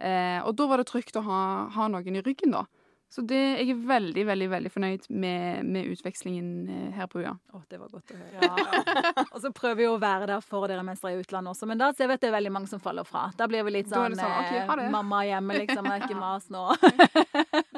Eh, 0.01 0.39
og 0.47 0.55
da 0.57 0.69
var 0.71 0.81
det 0.81 0.89
trygt 0.89 1.19
å 1.21 1.25
ha, 1.27 1.41
ha 1.75 1.89
noen 1.93 2.17
i 2.17 2.25
ryggen, 2.25 2.55
da. 2.55 2.65
Så 3.13 3.21
det, 3.29 3.37
jeg 3.61 3.75
er 3.75 3.81
veldig, 3.85 4.23
veldig 4.25 4.47
veldig 4.49 4.71
fornøyd 4.73 5.03
med, 5.21 5.67
med 5.69 5.89
utvekslingen 5.93 6.47
eh, 6.73 6.87
her 6.97 7.11
på 7.13 7.21
UiA. 7.21 7.35
Å, 7.53 7.59
det 7.69 7.77
var 7.77 7.91
godt 7.93 8.15
å 8.15 8.17
høre. 8.17 9.27
og 9.27 9.37
så 9.43 9.51
prøver 9.53 9.83
vi 9.83 9.89
å 9.91 9.99
være 10.01 10.31
der 10.31 10.41
for 10.41 10.65
dere 10.71 10.81
mens 10.87 11.03
dere 11.05 11.19
er 11.19 11.21
i 11.21 11.27
utlandet 11.27 11.53
også, 11.53 11.69
men 11.69 11.83
da 11.83 11.91
ser 11.93 12.09
vi 12.09 12.17
at 12.17 12.25
det 12.25 12.31
er 12.31 12.37
veldig 12.39 12.55
mange 12.57 12.73
som 12.73 12.81
faller 12.81 13.05
fra. 13.05 13.27
Da 13.37 13.51
blir 13.53 13.67
vi 13.69 13.75
litt 13.77 13.93
sånn, 13.93 14.17
sånn, 14.17 14.33
ok, 14.33 14.55
ha 14.71 14.79
det. 14.81 14.87
eh, 14.89 14.95
mamma 14.97 15.21
hjemme, 15.29 15.61
liksom. 15.61 15.91
Det 15.91 15.99
er 15.99 16.07
ikke 16.09 16.23
mas 16.23 16.49
nå. 16.55 16.65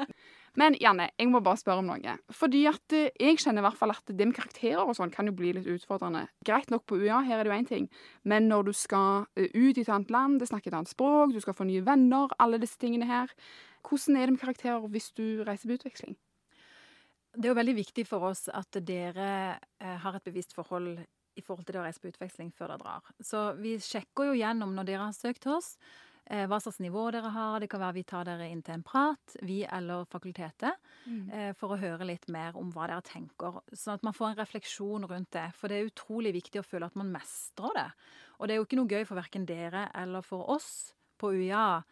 Men 0.59 0.75
Janne, 0.79 1.09
jeg 1.19 1.29
må 1.31 1.41
bare 1.43 1.59
spørre 1.59 1.83
om 1.83 1.89
noe. 1.89 2.15
Fordi 2.33 2.63
at 2.69 2.95
eh, 2.95 3.11
jeg 3.19 3.39
kjenner 3.43 3.63
i 3.63 3.65
hvert 3.67 3.79
fall 3.79 3.93
at 3.93 4.11
det 4.11 4.27
med 4.27 4.35
karakterer 4.37 4.83
og 4.83 4.95
sånn 4.97 5.11
kan 5.13 5.27
jo 5.27 5.35
bli 5.35 5.51
litt 5.55 5.67
utfordrende. 5.71 6.25
Greit 6.47 6.71
nok 6.71 6.85
på 6.87 6.99
UiA, 7.01 7.21
her 7.27 7.41
er 7.41 7.47
det 7.47 7.51
jo 7.51 7.57
én 7.57 7.69
ting, 7.69 7.89
men 8.23 8.47
når 8.51 8.69
du 8.69 8.73
skal 8.75 9.25
eh, 9.35 9.49
ut 9.51 9.75
i 9.75 9.83
et 9.83 9.91
annet 9.91 10.13
land, 10.13 10.39
det 10.39 10.49
snakker 10.51 10.71
et 10.71 10.77
annet 10.79 10.91
språk, 10.91 11.33
du 11.35 11.41
skal 11.43 11.57
få 11.57 11.67
nye 11.67 11.83
venner, 11.85 12.31
alle 12.39 12.61
disse 12.61 12.79
tingene 12.81 13.09
her. 13.09 13.33
Hvordan 13.85 14.17
er 14.17 14.29
det 14.29 14.37
med 14.37 14.43
karakterer 14.45 14.87
hvis 14.93 15.11
du 15.17 15.43
reiser 15.45 15.69
på 15.69 15.77
utveksling? 15.79 16.15
Det 17.35 17.49
er 17.49 17.51
jo 17.51 17.59
veldig 17.59 17.75
viktig 17.75 18.05
for 18.07 18.23
oss 18.31 18.47
at 18.47 18.79
dere 18.87 19.29
eh, 19.59 19.97
har 20.01 20.15
et 20.15 20.25
bevisst 20.25 20.55
forhold 20.55 21.03
i 21.35 21.43
forhold 21.43 21.67
til 21.67 21.75
det 21.75 21.81
å 21.81 21.85
reise 21.85 21.99
på 21.99 22.07
utveksling 22.13 22.53
før 22.55 22.71
dere 22.71 22.83
drar. 22.85 23.15
Så 23.19 23.49
vi 23.59 23.75
sjekker 23.83 24.29
jo 24.29 24.37
gjennom 24.39 24.71
når 24.75 24.87
dere 24.87 25.07
har 25.09 25.15
søkt 25.17 25.47
oss, 25.51 25.73
hva 26.49 26.57
slags 26.59 26.79
nivå 26.81 27.11
dere 27.13 27.29
har. 27.29 27.59
Det 27.59 27.69
kan 27.69 27.81
være 27.83 27.97
vi 27.99 28.03
tar 28.03 28.25
dere 28.25 28.47
inn 28.49 28.63
til 28.65 28.79
en 28.79 28.83
prat, 28.85 29.35
vi 29.45 29.59
eller 29.63 30.07
fakultetet, 30.09 30.73
eh, 31.31 31.51
for 31.53 31.75
å 31.75 31.79
høre 31.79 32.07
litt 32.09 32.27
mer 32.33 32.57
om 32.57 32.71
hva 32.73 32.87
dere 32.89 33.05
tenker. 33.05 33.61
Sånn 33.71 33.99
at 33.99 34.03
man 34.03 34.13
får 34.13 34.31
en 34.31 34.39
refleksjon 34.41 35.07
rundt 35.09 35.31
det. 35.31 35.51
For 35.53 35.69
det 35.69 35.77
er 35.77 35.91
utrolig 35.91 36.33
viktig 36.33 36.61
å 36.61 36.65
føle 36.65 36.85
at 36.89 36.95
man 36.95 37.11
mestrer 37.13 37.77
det. 37.77 37.89
Og 38.39 38.47
det 38.47 38.55
er 38.55 38.57
jo 38.57 38.65
ikke 38.65 38.79
noe 38.81 38.89
gøy 38.91 39.05
for 39.05 39.19
verken 39.21 39.45
dere 39.45 39.89
eller 39.93 40.25
for 40.25 40.49
oss 40.49 40.93
på 41.21 41.31
UiA 41.31 41.83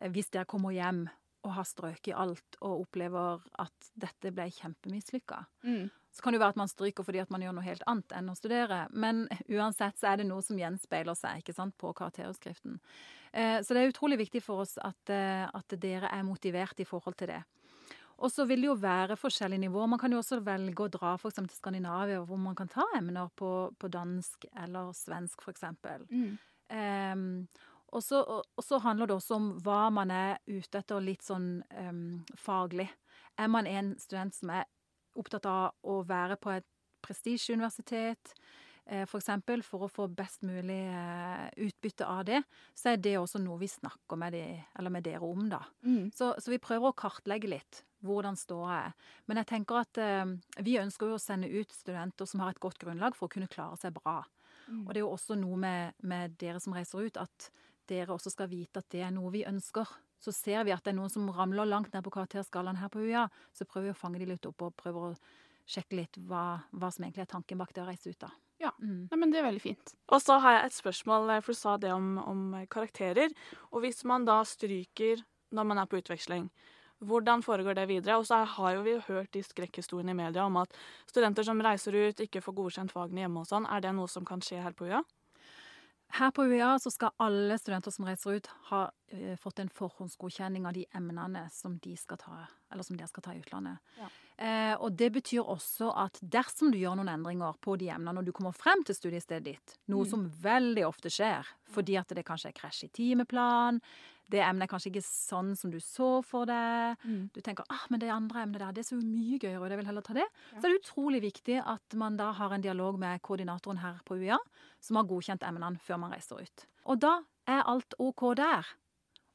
eh, 0.00 0.10
hvis 0.10 0.32
dere 0.32 0.48
kommer 0.48 0.72
hjem 0.72 1.08
og 1.42 1.56
har 1.56 1.66
strøket 1.66 2.12
i 2.12 2.16
alt 2.24 2.58
og 2.60 2.84
opplever 2.84 3.42
at 3.62 3.90
dette 3.98 4.32
ble 4.34 4.46
kjempemislykka. 4.54 5.42
Mm. 5.66 5.90
Så 6.12 6.22
kan 6.22 6.32
det 6.32 6.38
jo 6.38 6.42
være 6.42 6.54
at 6.54 6.60
man 6.60 6.70
stryker 6.70 7.06
fordi 7.06 7.22
at 7.22 7.30
man 7.32 7.42
gjør 7.44 7.56
noe 7.56 7.64
helt 7.64 7.84
annet 7.88 8.12
enn 8.18 8.28
å 8.28 8.36
studere. 8.36 8.84
Men 8.92 9.24
uansett 9.56 9.98
så 10.00 10.12
er 10.12 10.20
det 10.20 10.28
noe 10.28 10.44
som 10.44 10.60
gjenspeiler 10.60 11.16
seg 11.18 11.40
ikke 11.40 11.56
sant, 11.56 11.76
på 11.80 11.94
karakterutskriften. 11.96 12.78
Eh, 13.32 13.58
så 13.64 13.72
det 13.72 13.82
er 13.82 13.94
utrolig 13.94 14.20
viktig 14.20 14.44
for 14.44 14.66
oss 14.66 14.76
at, 14.82 15.12
eh, 15.12 15.46
at 15.48 15.76
dere 15.80 16.12
er 16.12 16.26
motivert 16.28 16.80
i 16.84 16.88
forhold 16.88 17.16
til 17.20 17.32
det. 17.32 17.42
Og 18.22 18.30
så 18.30 18.44
vil 18.46 18.62
det 18.62 18.68
jo 18.68 18.78
være 18.78 19.16
forskjellige 19.18 19.64
nivåer. 19.64 19.88
Man 19.90 19.98
kan 19.98 20.12
jo 20.14 20.20
også 20.20 20.38
velge 20.46 20.84
å 20.84 20.92
dra 20.92 21.16
for 21.18 21.34
til 21.34 21.48
Skandinavia, 21.50 22.20
hvor 22.22 22.38
man 22.38 22.54
kan 22.54 22.70
ta 22.70 22.84
emner 22.94 23.32
på, 23.34 23.72
på 23.74 23.90
dansk 23.90 24.46
eller 24.62 24.92
svensk, 24.94 25.42
eksempel. 25.50 26.04
Mm. 26.12 26.36
Ehm, 26.72 27.24
og 27.92 28.02
så, 28.04 28.22
og, 28.24 28.64
så 28.64 28.80
handler 28.82 29.10
det 29.10 29.16
også 29.18 29.36
om 29.36 29.48
hva 29.64 29.86
man 29.92 30.10
er 30.14 30.38
ute 30.48 30.80
etter 30.80 31.02
litt 31.04 31.24
sånn 31.26 31.62
faglig. 32.40 32.88
Er 33.36 33.50
man 33.52 33.68
en 33.68 33.92
student 34.00 34.34
som 34.36 34.52
er 34.56 34.64
opptatt 35.18 35.46
av 35.48 35.88
å 35.88 36.00
være 36.08 36.38
på 36.40 36.52
et 36.54 36.66
prestisjeuniversitet, 37.02 38.34
eh, 38.86 39.04
for 39.06 39.20
eksempel, 39.20 39.62
for 39.66 39.86
å 39.86 39.90
få 39.90 40.08
best 40.14 40.44
mulig 40.46 40.80
eh, 40.88 41.48
utbytte 41.66 42.06
av 42.06 42.24
det, 42.28 42.42
så 42.74 42.92
er 42.92 43.00
det 43.02 43.16
også 43.18 43.42
noe 43.42 43.58
vi 43.62 43.70
snakker 43.70 44.20
med, 44.20 44.36
de, 44.36 44.44
eller 44.78 44.94
med 44.94 45.06
dere 45.06 45.26
om, 45.26 45.48
da. 45.50 45.64
Mm. 45.82 46.12
Så, 46.14 46.34
så 46.38 46.52
vi 46.52 46.62
prøver 46.62 46.90
å 46.90 46.98
kartlegge 47.04 47.50
litt 47.50 47.82
hvordan 48.02 48.38
ståa 48.38 48.76
er. 48.88 48.94
Men 49.30 49.38
jeg 49.42 49.50
tenker 49.52 49.82
at 49.82 49.98
eh, 50.02 50.36
vi 50.66 50.78
ønsker 50.80 51.10
jo 51.10 51.18
å 51.18 51.22
sende 51.22 51.50
ut 51.50 51.74
studenter 51.74 52.28
som 52.28 52.42
har 52.42 52.54
et 52.54 52.62
godt 52.62 52.80
grunnlag 52.82 53.18
for 53.18 53.28
å 53.28 53.34
kunne 53.34 53.50
klare 53.50 53.78
seg 53.78 53.94
bra. 53.98 54.20
Mm. 54.68 54.86
Og 54.86 54.90
det 54.90 55.00
er 55.00 55.04
jo 55.04 55.12
også 55.14 55.36
noe 55.38 55.58
med, 55.58 55.98
med 56.06 56.34
dere 56.40 56.62
som 56.62 56.74
reiser 56.74 57.06
ut, 57.06 57.20
at 57.20 57.50
dere 57.90 58.14
også 58.14 58.32
skal 58.32 58.50
vite 58.50 58.82
at 58.82 58.88
det 58.92 59.02
er 59.06 59.14
noe 59.14 59.32
vi 59.34 59.44
ønsker. 59.48 59.88
Så 60.22 60.34
ser 60.34 60.62
vi 60.66 60.74
at 60.74 60.84
det 60.84 60.92
er 60.92 60.98
noen 61.00 61.10
som 61.10 61.30
ramler 61.34 61.66
langt 61.66 61.94
ned 61.94 62.04
på 62.06 62.12
karakterskalaen 62.14 62.78
her 62.78 62.92
på 62.92 63.02
UiA, 63.02 63.26
så 63.52 63.66
prøver 63.66 63.90
vi 63.90 63.94
å 63.96 63.98
fange 63.98 64.20
de 64.22 64.28
litt 64.30 64.46
opp 64.46 64.62
og 64.62 64.76
prøver 64.78 65.08
å 65.08 65.14
sjekke 65.68 65.98
litt 65.98 66.18
hva, 66.28 66.62
hva 66.70 66.90
som 66.94 67.06
egentlig 67.06 67.24
er 67.24 67.32
tanken 67.32 67.58
bak 67.58 67.72
det 67.74 67.82
å 67.82 67.88
reise 67.88 68.12
ut, 68.12 68.20
da. 68.22 68.30
Ja. 68.62 68.70
Mm. 68.78 69.08
Nei, 69.10 69.18
men 69.18 69.32
det 69.32 69.40
er 69.40 69.48
veldig 69.48 69.62
fint. 69.62 69.94
Og 70.14 70.22
så 70.22 70.36
har 70.42 70.56
jeg 70.56 70.68
et 70.68 70.76
spørsmål, 70.76 71.32
eh, 71.34 71.42
for 71.42 71.54
du 71.54 71.58
sa 71.58 71.74
det 71.82 71.90
om, 71.94 72.14
om 72.22 72.42
karakterer. 72.70 73.34
Og 73.72 73.82
hvis 73.82 74.04
man 74.06 74.26
da 74.28 74.42
stryker 74.46 75.24
når 75.52 75.66
man 75.68 75.82
er 75.82 75.90
på 75.90 75.98
utveksling, 75.98 76.46
hvordan 77.02 77.42
foregår 77.42 77.74
det 77.74 77.88
videre? 77.90 78.16
Og 78.20 78.28
så 78.28 78.44
har 78.46 78.76
jo 78.76 78.84
vi 78.86 78.94
hørt 79.08 79.32
de 79.34 79.42
skrekkhistoriene 79.42 80.14
i 80.14 80.20
media 80.22 80.46
om 80.46 80.60
at 80.60 80.70
studenter 81.10 81.46
som 81.46 81.60
reiser 81.62 81.96
ut, 81.98 82.22
ikke 82.22 82.44
får 82.44 82.56
godkjent 82.60 82.94
fagene 82.94 83.24
hjemme 83.24 83.42
og 83.42 83.50
sånn. 83.50 83.66
Er 83.66 83.82
det 83.82 83.94
noe 83.96 84.10
som 84.10 84.26
kan 84.28 84.44
skje 84.44 84.62
her 84.62 84.76
på 84.78 84.86
UiA? 84.86 85.02
Her 86.12 86.30
på 86.30 86.44
UiA 86.44 86.74
så 86.78 86.90
skal 86.92 87.14
alle 87.24 87.56
studenter 87.58 87.90
som 87.94 88.04
reiser 88.04 88.36
ut, 88.36 88.48
ha 88.68 88.82
eh, 89.08 89.32
fått 89.40 89.62
en 89.62 89.70
forhåndsgodkjenning 89.72 90.66
av 90.68 90.74
de 90.76 90.84
emnene 90.92 91.46
som 91.50 91.78
de 91.80 91.94
skal 91.96 92.20
ta, 92.20 92.34
eller 92.72 92.84
som 92.84 92.98
dere 93.00 93.08
skal 93.08 93.24
ta 93.24 93.32
i 93.32 93.40
utlandet. 93.40 93.80
Ja. 93.96 94.10
Eh, 94.36 94.74
og 94.76 94.92
det 95.00 95.08
betyr 95.14 95.40
også 95.48 95.88
at 96.04 96.18
dersom 96.20 96.72
du 96.72 96.76
gjør 96.80 96.98
noen 97.00 97.08
endringer 97.14 97.56
på 97.64 97.78
de 97.80 97.88
emnene 97.94 98.18
når 98.18 98.28
du 98.28 98.32
kommer 98.36 98.52
frem 98.56 98.84
til 98.84 98.96
studiestedet 98.98 99.44
ditt, 99.44 99.78
noe 99.88 100.04
Mm. 100.04 100.10
som 100.10 100.28
veldig 100.42 100.84
ofte 100.88 101.08
skjer, 101.12 101.48
fordi 101.72 101.96
at 102.00 102.08
det 102.08 102.26
kanskje 102.28 102.48
er 102.52 102.58
krasj 102.60 102.84
i 102.84 102.92
timeplan, 102.92 103.80
det 104.32 104.40
emnet 104.42 104.64
er 104.66 104.70
kanskje 104.72 104.90
ikke 104.90 105.04
sånn 105.04 105.52
som 105.58 105.70
du 105.72 105.78
så 105.84 106.08
for 106.24 106.48
deg, 106.48 106.96
Mm. 107.04 107.30
du 107.34 107.40
tenker 107.44 107.64
ah, 107.68 107.84
men 107.90 108.00
det 108.00 108.08
andre 108.10 108.42
emnet 108.46 108.58
der, 108.62 108.72
det 108.72 108.82
er 108.84 108.88
så 108.90 108.98
mye 108.98 109.38
gøyere, 109.38 109.60
og 109.60 109.68
jeg 109.70 109.78
vil 109.82 109.86
heller 109.90 110.02
ta 110.06 110.14
det. 110.16 110.24
Ja. 110.52 110.58
Så 110.60 110.64
er 110.66 110.72
det 110.72 110.80
utrolig 110.82 111.20
viktig 111.22 111.58
at 111.64 111.94
man 112.00 112.16
da 112.16 112.32
har 112.32 112.52
en 112.56 112.64
dialog 112.64 112.98
med 112.98 113.20
koordinatoren 113.22 113.78
her 113.84 114.00
på 114.08 114.16
UiA, 114.16 114.38
som 114.80 114.96
har 114.96 115.04
godkjent 115.04 115.44
emnene 115.46 115.78
før 115.84 116.00
man 116.00 116.12
reiser 116.16 116.40
ut. 116.42 116.66
Og 116.86 116.98
da 117.04 117.20
er 117.46 117.62
alt 117.68 117.94
OK 117.98 118.34
der. 118.36 118.66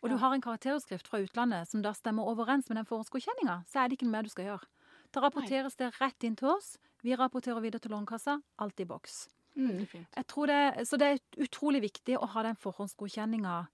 Og 0.04 0.10
du 0.12 0.18
har 0.18 0.34
en 0.34 0.42
karakterutskrift 0.42 1.08
fra 1.08 1.20
utlandet 1.24 1.68
som 1.68 1.82
da 1.82 1.92
stemmer 1.94 2.28
overens 2.30 2.70
med 2.70 2.78
den 2.78 2.86
forhåndsgodkjenninga, 2.86 3.64
så 3.66 3.82
er 3.82 3.88
det 3.90 3.98
ikke 3.98 4.06
noe 4.10 4.18
mer 4.18 4.28
du 4.28 4.30
skal 4.30 4.46
gjøre. 4.46 4.68
Da 5.12 5.22
rapporteres 5.24 5.76
det 5.80 5.94
rett 6.02 6.24
inn 6.24 6.36
til 6.36 6.50
oss. 6.50 6.78
Vi 7.04 7.16
rapporterer 7.16 7.62
videre 7.64 7.80
til 7.82 7.92
Lånekassa. 7.92 8.42
Alt 8.60 8.80
i 8.80 8.86
boks. 8.86 9.28
Mm. 9.58 9.88
Jeg 9.90 10.28
tror 10.28 10.46
det, 10.52 10.86
så 10.88 10.98
det 11.02 11.08
er 11.08 11.20
utrolig 11.42 11.82
viktig 11.82 12.18
å 12.20 12.28
ha 12.30 12.44
den 12.44 12.56
forhåndsgodkjenninga 12.62 13.68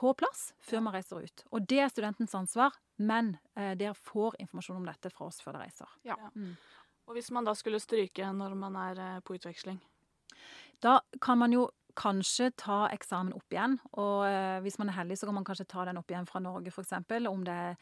på 0.00 0.12
plass 0.16 0.50
før 0.64 0.84
man 0.86 0.96
reiser 0.96 1.20
ut. 1.20 1.44
Og 1.52 1.66
det 1.68 1.82
er 1.84 1.92
studentens 1.92 2.34
ansvar, 2.36 2.76
men 2.96 3.34
eh, 3.56 3.74
dere 3.78 3.96
får 3.96 4.38
informasjon 4.40 4.80
om 4.80 4.88
dette 4.88 5.12
fra 5.12 5.28
oss 5.28 5.42
før 5.44 5.58
dere 5.58 5.68
reiser. 5.68 5.98
Ja. 6.08 6.16
Mm. 6.34 6.54
Og 7.10 7.16
hvis 7.18 7.30
man 7.34 7.48
da 7.48 7.56
skulle 7.58 7.82
stryke 7.82 8.32
når 8.32 8.56
man 8.58 8.78
er 8.80 9.04
eh, 9.04 9.20
på 9.24 9.36
utveksling? 9.36 9.80
Da 10.80 11.00
kan 11.20 11.40
man 11.40 11.52
jo 11.52 11.68
kanskje 11.98 12.50
ta 12.56 12.84
eksamen 12.94 13.34
opp 13.36 13.52
igjen. 13.52 13.76
Og 14.00 14.24
eh, 14.28 14.60
hvis 14.64 14.78
man 14.80 14.88
er 14.90 15.00
heldig, 15.00 15.18
så 15.20 15.28
kan 15.28 15.36
man 15.36 15.46
kanskje 15.48 15.68
ta 15.68 15.84
den 15.88 16.00
opp 16.00 16.12
igjen 16.12 16.28
fra 16.28 16.40
Norge, 16.42 16.72
f.eks. 16.72 16.94
Om 17.28 17.44
det 17.44 17.56
er 17.56 17.76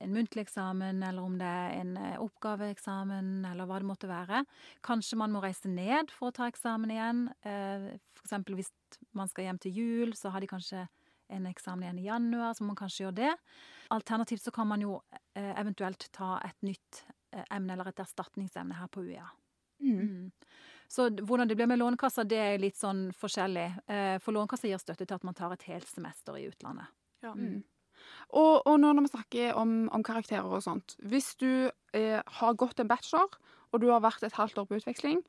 en 0.00 0.14
muntlig 0.14 0.44
eksamen, 0.44 1.02
eller 1.02 1.22
om 1.22 1.36
det 1.40 1.48
er 1.48 1.76
en 1.80 1.94
eh, 2.00 2.18
oppgaveeksamen, 2.22 3.32
eller 3.50 3.68
hva 3.68 3.80
det 3.82 3.90
måtte 3.90 4.10
være. 4.10 4.44
Kanskje 4.86 5.18
man 5.20 5.34
må 5.34 5.42
reise 5.44 5.70
ned 5.70 6.12
for 6.14 6.30
å 6.30 6.36
ta 6.36 6.48
eksamen 6.50 6.94
igjen. 6.94 7.24
Eh, 7.44 7.90
F.eks. 8.20 8.38
hvis 8.54 8.72
man 9.16 9.28
skal 9.28 9.50
hjem 9.50 9.60
til 9.60 9.80
jul, 9.80 10.14
så 10.16 10.32
har 10.32 10.44
de 10.44 10.50
kanskje 10.50 10.86
en 11.28 11.46
eksamen 11.48 11.86
igjen 11.86 12.02
i 12.02 12.08
januar, 12.08 12.54
så 12.54 12.64
må 12.64 12.72
man 12.72 12.80
kanskje 12.82 13.06
gjøre 13.06 13.18
det. 13.20 13.32
Alternativt 13.94 14.42
så 14.44 14.52
kan 14.54 14.68
man 14.70 14.84
jo 14.84 14.98
eh, 15.34 15.52
eventuelt 15.60 16.08
ta 16.12 16.36
et 16.44 16.56
nytt 16.66 17.04
eh, 17.32 17.44
emne, 17.50 17.74
eller 17.74 17.90
et 17.90 18.04
erstatningsemne 18.04 18.78
her 18.78 18.90
på 18.92 19.04
UiA. 19.06 19.26
Mm. 19.84 20.00
Mm. 20.00 20.32
Så 20.88 21.08
hvordan 21.10 21.48
det 21.48 21.56
blir 21.58 21.66
med 21.66 21.80
Lånekassa, 21.80 22.24
det 22.28 22.38
er 22.38 22.60
litt 22.62 22.78
sånn 22.78 23.08
forskjellig. 23.16 23.68
Eh, 23.90 24.16
For 24.22 24.36
Lånekassa 24.36 24.68
gir 24.70 24.82
støtte 24.82 25.06
til 25.06 25.16
at 25.16 25.24
man 25.26 25.36
tar 25.36 25.54
et 25.54 25.66
helt 25.70 25.88
semester 25.88 26.36
i 26.38 26.46
utlandet. 26.50 26.92
Ja. 27.24 27.32
Mm. 27.34 27.62
Og, 28.36 28.66
og 28.66 28.78
nå 28.80 28.90
når 28.92 29.06
vi 29.06 29.12
snakker 29.14 29.58
om, 29.58 29.86
om 29.94 30.02
karakterer 30.04 30.50
og 30.50 30.64
sånt 30.64 30.96
Hvis 31.08 31.30
du 31.40 31.70
eh, 31.96 32.20
har 32.20 32.56
gått 32.58 32.82
en 32.82 32.90
bachelor, 32.90 33.38
og 33.72 33.82
du 33.82 33.88
har 33.90 34.02
vært 34.04 34.26
et 34.26 34.36
halvt 34.36 34.60
år 34.60 34.66
på 34.68 34.78
utveksling, 34.80 35.22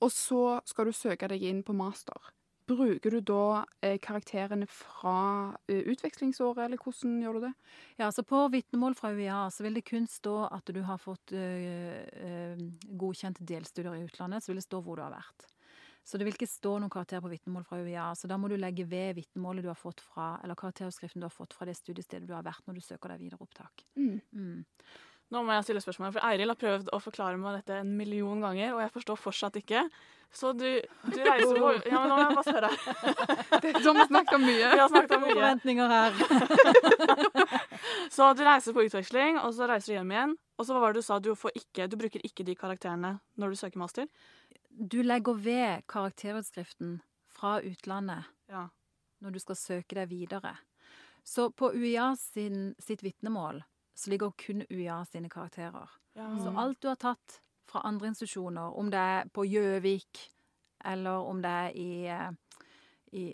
og 0.00 0.12
så 0.14 0.60
skal 0.68 0.88
du 0.88 0.96
søke 0.96 1.28
deg 1.28 1.42
inn 1.44 1.64
på 1.66 1.76
master, 1.76 2.30
bruker 2.70 3.14
du 3.14 3.20
da 3.26 3.64
eh, 3.84 3.98
karakterene 4.02 4.66
fra 4.70 5.52
eh, 5.66 5.82
utvekslingsåret, 5.92 6.62
eller 6.64 6.80
hvordan 6.80 7.18
gjør 7.22 7.38
du 7.38 7.46
det? 7.48 7.52
Ja, 7.98 8.08
altså 8.08 8.24
På 8.26 8.46
vitnemål 8.52 8.96
fra 8.98 9.12
UiA 9.14 9.42
så 9.52 9.66
vil 9.66 9.78
det 9.78 9.86
kun 9.88 10.08
stå 10.10 10.36
at 10.48 10.72
du 10.74 10.82
har 10.86 11.00
fått 11.02 11.34
eh, 11.36 12.00
øh, 12.26 12.66
godkjent 13.00 13.42
delstudier 13.46 13.98
i 13.98 14.04
utlandet. 14.06 14.44
Så 14.44 14.52
vil 14.52 14.62
det 14.62 14.68
stå 14.68 14.82
hvor 14.84 15.00
du 15.00 15.04
har 15.06 15.14
vært. 15.14 15.48
Så 16.04 16.18
det 16.18 16.26
vil 16.26 16.34
ikke 16.34 16.48
stå 16.48 16.78
noen 16.80 16.90
karakter 16.92 17.20
på 17.22 17.30
vitnemål 17.30 17.66
fra 17.68 17.78
UiA. 17.82 18.08
Så 18.18 18.30
da 18.30 18.38
må 18.40 18.48
du 18.50 18.56
legge 18.58 18.86
ved 18.88 19.18
vitnemålet 19.20 19.66
du 19.66 19.70
har 19.70 19.78
fått 19.78 20.00
fra, 20.02 20.32
eller 20.42 20.58
karakterutskriften 20.58 21.22
du 21.22 21.28
har 21.28 21.34
fått 21.34 21.54
fra 21.54 21.68
det 21.68 21.76
studiestedet 21.78 22.26
du 22.26 22.34
har 22.34 22.46
vært 22.46 22.64
når 22.66 22.80
du 22.80 22.84
søker 22.86 23.12
deg 23.12 23.22
videre 23.26 23.44
opptak. 23.44 23.84
Mm. 24.00 24.18
Mm. 24.32 24.64
Nå 25.30 25.42
må 25.46 25.54
jeg 25.54 25.66
stille 25.68 25.82
spørsmål, 25.82 26.12
for 26.16 26.26
Eiril 26.26 26.50
har 26.50 26.58
prøvd 26.58 26.88
å 26.90 26.98
forklare 27.02 27.38
meg 27.38 27.60
dette 27.60 27.76
en 27.84 27.92
million 27.96 28.40
ganger, 28.42 28.72
og 28.74 28.80
jeg 28.82 28.90
forstår 28.96 29.18
fortsatt 29.20 29.58
ikke. 29.60 29.84
Så 30.34 30.52
du, 30.54 30.66
du 31.10 31.16
reiser 31.26 31.56
på 31.58 31.70
Ja, 31.90 32.00
men 32.02 32.10
nå 32.10 32.16
må 32.16 32.22
jeg 32.22 32.34
bare 32.38 32.46
spørre. 32.46 32.70
Det 33.62 33.70
er 33.72 33.82
sånn 33.82 33.98
vi 33.98 34.06
snakker 34.10 34.38
mye. 34.42 34.68
Vi 34.74 34.80
har 34.80 34.90
snakka 34.90 35.18
mye. 35.22 35.34
forventninger 35.34 35.88
her. 35.90 36.10
Så 38.14 38.28
du 38.38 38.42
reiser 38.46 38.74
på 38.76 38.84
utveksling, 38.86 39.38
og 39.42 39.54
så 39.54 39.66
reiser 39.70 39.92
du 39.92 39.96
hjem 39.98 40.12
igjen. 40.14 40.34
Og 40.58 40.66
så 40.66 40.74
hva 40.74 40.82
var 40.84 40.94
det 40.94 41.02
du 41.02 41.06
sa? 41.06 41.18
Du, 41.22 41.30
får 41.38 41.54
ikke, 41.58 41.86
du 41.90 41.96
bruker 41.98 42.22
ikke 42.26 42.44
de 42.46 42.54
karakterene 42.58 43.14
når 43.40 43.54
du 43.54 43.58
søker 43.58 43.80
master? 43.80 44.06
Du 44.70 45.00
legger 45.02 45.38
ved 45.40 45.86
karakterutskriften 45.90 46.98
fra 47.30 47.58
utlandet 47.64 48.26
Ja. 48.50 48.66
når 49.22 49.34
du 49.34 49.40
skal 49.42 49.58
søke 49.58 49.98
deg 49.98 50.10
videre. 50.10 50.56
Så 51.26 51.50
på 51.54 51.72
UiA 51.74 52.12
sin, 52.18 52.74
sitt 52.82 53.02
vitnemål 53.04 53.62
så 53.94 54.10
ligger 54.10 54.30
kun 54.38 54.62
UiA 54.70 55.04
sine 55.04 55.28
karakterer. 55.28 55.88
ja. 56.16 56.28
Så 56.38 56.52
alt 56.58 56.80
du 56.82 56.88
har 56.88 56.96
tatt 56.96 57.40
fra 57.68 57.80
andre 57.84 58.06
institusjoner, 58.08 58.76
om 58.78 58.90
det 58.90 58.98
er 58.98 59.28
på 59.28 59.44
Gjøvik 59.46 60.18
eller 60.84 61.10
om 61.28 61.42
det 61.42 61.50
er 61.50 61.70
i, 61.76 62.06
eh, 62.06 62.30
i, 63.12 63.24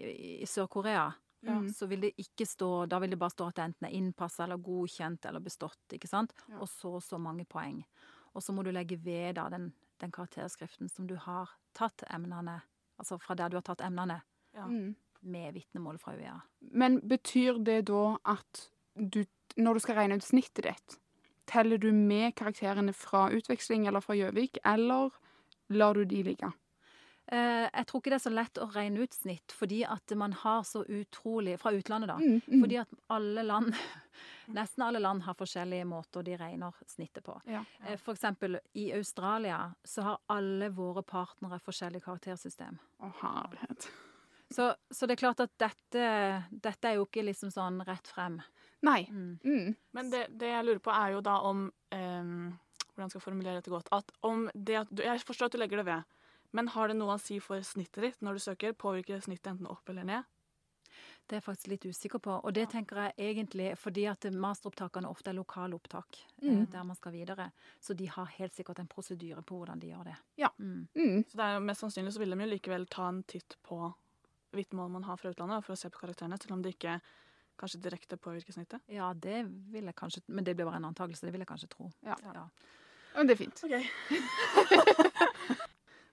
i 0.43 0.47
Sør-Korea, 0.47 1.13
Ja. 1.47 1.61
så 1.71 1.87
vil 1.87 2.01
det 2.01 2.15
ikke 2.19 2.47
stå 2.47 2.87
Da 2.89 2.99
vil 2.99 3.11
det 3.11 3.19
bare 3.19 3.31
stå 3.31 3.47
at 3.49 3.55
det 3.55 3.65
enten 3.65 3.87
er 3.87 3.93
innpassa 3.95 4.45
eller 4.45 4.57
godkjent 4.59 5.25
eller 5.29 5.41
bestått, 5.41 5.79
ikke 5.93 6.09
sant? 6.09 6.33
Ja. 6.49 6.59
Og 6.59 6.69
så 6.69 6.95
og 6.97 7.03
så 7.03 7.19
mange 7.21 7.45
poeng. 7.45 7.85
Og 8.35 8.43
så 8.43 8.53
må 8.53 8.65
du 8.65 8.71
legge 8.73 8.97
ved 9.05 9.35
da 9.37 9.49
den, 9.49 9.73
den 10.01 10.11
karakterskriften 10.11 10.89
som 10.91 11.07
du 11.07 11.15
har 11.17 11.51
tatt 11.75 12.03
emnene 12.11 12.63
Altså 12.99 13.19
fra 13.21 13.35
der 13.37 13.49
du 13.51 13.57
har 13.59 13.63
tatt 13.63 13.81
emnene, 13.85 14.23
Ja. 14.55 14.65
Mm. 14.67 14.97
med 15.23 15.53
vitnemål 15.55 15.99
fra 15.99 16.13
UiA. 16.17 16.41
Men 16.73 17.01
betyr 17.01 17.63
det 17.63 17.85
da 17.87 18.17
at 18.25 18.71
du, 18.97 19.25
når 19.57 19.77
du 19.77 19.85
skal 19.85 20.01
regne 20.01 20.19
ut 20.19 20.27
snittet 20.27 20.69
ditt, 20.69 20.99
teller 21.47 21.79
du 21.79 21.93
med 21.95 22.35
karakterene 22.39 22.95
fra 22.97 23.29
utveksling 23.31 23.87
eller 23.87 24.03
fra 24.03 24.17
Gjøvik, 24.19 24.59
eller 24.67 25.15
lar 25.69 25.95
du 25.95 26.05
de 26.05 26.23
ligge? 26.27 26.51
Eh, 27.27 27.67
jeg 27.67 27.87
tror 27.89 28.01
ikke 28.01 28.11
det 28.13 28.19
er 28.21 28.23
så 28.23 28.31
lett 28.31 28.59
å 28.63 28.69
regne 28.71 29.03
ut 29.03 29.15
snitt, 29.15 29.55
fordi 29.55 29.81
at 29.87 30.13
man 30.19 30.35
har 30.45 30.63
så 30.63 30.85
utrolig 30.87 31.57
Fra 31.59 31.73
utlandet, 31.75 32.13
da. 32.13 32.19
Mm, 32.23 32.39
mm. 32.39 32.61
Fordi 32.63 32.79
at 32.79 32.93
alle 33.11 33.43
land, 33.43 33.75
nesten 34.59 34.85
alle 34.87 35.03
land 35.03 35.25
har 35.27 35.35
forskjellige 35.39 35.89
måter 35.91 36.27
de 36.27 36.37
regner 36.39 36.77
snittet 36.87 37.27
på. 37.27 37.35
Ja. 37.51 37.65
ja. 37.83 37.97
For 37.99 38.15
eksempel 38.15 38.61
i 38.79 38.93
Australia 38.95 39.59
så 39.85 40.07
har 40.07 40.23
alle 40.31 40.71
våre 40.71 41.03
partnere 41.03 41.59
forskjellig 41.67 42.05
karaktersystem. 42.07 42.79
Å, 43.03 43.11
herlighet. 43.25 43.91
Så, 44.55 44.71
så 44.91 45.09
det 45.09 45.17
er 45.17 45.25
klart 45.25 45.43
at 45.43 45.57
dette, 45.59 46.07
dette 46.51 46.89
er 46.89 47.01
jo 47.01 47.09
ikke 47.09 47.27
liksom 47.27 47.51
sånn 47.51 47.83
rett 47.89 48.07
frem. 48.07 48.39
Nei. 48.87 49.01
Mm. 49.11 49.33
Mm. 49.45 49.73
Men 49.99 50.13
det, 50.13 50.23
det 50.39 50.53
jeg 50.53 50.67
lurer 50.69 50.83
på, 50.85 50.93
er 50.95 51.17
jo 51.17 51.25
da 51.27 51.41
om 51.49 51.67
um, 51.71 52.39
Hvordan 52.97 53.11
skal 53.13 53.19
jeg 53.21 53.25
formulere 53.27 53.59
dette 53.59 53.73
godt? 53.73 53.91
At 53.93 54.13
om 54.25 54.47
det 54.55 54.79
at 54.85 54.89
du, 54.95 55.03
Jeg 55.05 55.21
forstår 55.29 55.51
at 55.51 55.57
du 55.57 55.61
legger 55.61 55.83
det 55.83 55.89
ved, 55.91 56.15
men 56.57 56.71
har 56.73 56.89
det 56.89 56.97
noe 56.97 57.17
å 57.19 57.21
si 57.21 57.37
for 57.45 57.61
snittet 57.67 58.01
ditt 58.07 58.23
når 58.25 58.39
du 58.39 58.45
søker? 58.47 58.73
Påvirker 58.79 59.21
snittet 59.21 59.51
enten 59.53 59.69
opp 59.69 59.91
eller 59.93 60.07
ned? 60.09 60.25
Det 61.27 61.35
er 61.35 61.41
jeg 61.41 61.45
faktisk 61.45 61.69
litt 61.73 61.85
usikker 61.91 62.23
på. 62.23 62.37
Og 62.47 62.55
det 62.55 62.69
tenker 62.71 63.01
jeg 63.03 63.33
egentlig 63.35 63.73
fordi 63.83 64.05
at 64.09 64.25
masteropptakene 64.33 65.11
ofte 65.11 65.33
er 65.33 65.37
lokale 65.37 65.75
opptak 65.77 66.21
eh, 66.41 66.47
Mm. 66.55 66.63
der 66.71 66.85
man 66.87 66.97
skal 66.97 67.13
videre. 67.13 67.51
Så 67.83 67.97
de 67.99 68.07
har 68.07 68.31
helt 68.39 68.55
sikkert 68.55 68.79
en 68.79 68.87
prosedyre 68.89 69.43
på 69.43 69.59
hvordan 69.59 69.83
de 69.83 69.91
gjør 69.91 70.05
det. 70.13 70.17
Ja. 70.39 70.53
Mm. 70.59 70.87
Mm. 70.95 71.25
Så 71.27 71.37
det 71.37 71.45
er 71.49 71.55
jo 71.59 71.65
mest 71.67 71.83
sannsynlig 71.83 72.15
så 72.15 72.23
vil 72.23 72.31
de 72.33 72.41
jo 72.45 72.51
likevel 72.55 72.87
ta 72.87 73.09
en 73.11 73.23
titt 73.25 73.59
på 73.67 73.81
vitnemål 74.57 74.91
man 74.95 75.05
har 75.11 75.19
fra 75.21 75.35
utlandet, 75.35 75.65
for 75.67 75.75
å 75.75 75.81
se 75.83 75.91
på 75.91 75.99
karakterene, 76.01 76.39
selv 76.41 76.55
om 76.57 76.63
det 76.65 76.77
ikke 76.79 77.01
kanskje 77.61 77.85
direkte 77.85 78.17
påvirke 78.21 78.53
snittet. 78.55 78.81
Ja, 78.93 79.07
det 79.13 79.39
vil 79.73 79.85
jeg 79.85 79.95
kanskje 79.97 80.21
Men 80.27 80.45
det 80.45 80.57
blir 80.57 80.67
bare 80.69 80.79
en 80.81 80.91
antakelse. 80.91 81.27
Det 81.27 81.33
vil 81.35 81.43
jeg 81.45 81.49
kanskje 81.49 81.69
tro. 81.73 81.85
Ja. 82.07 82.15
Ja. 82.35 82.45
Men 83.17 83.27
det 83.29 83.35
er 83.37 83.41
fint. 83.45 83.57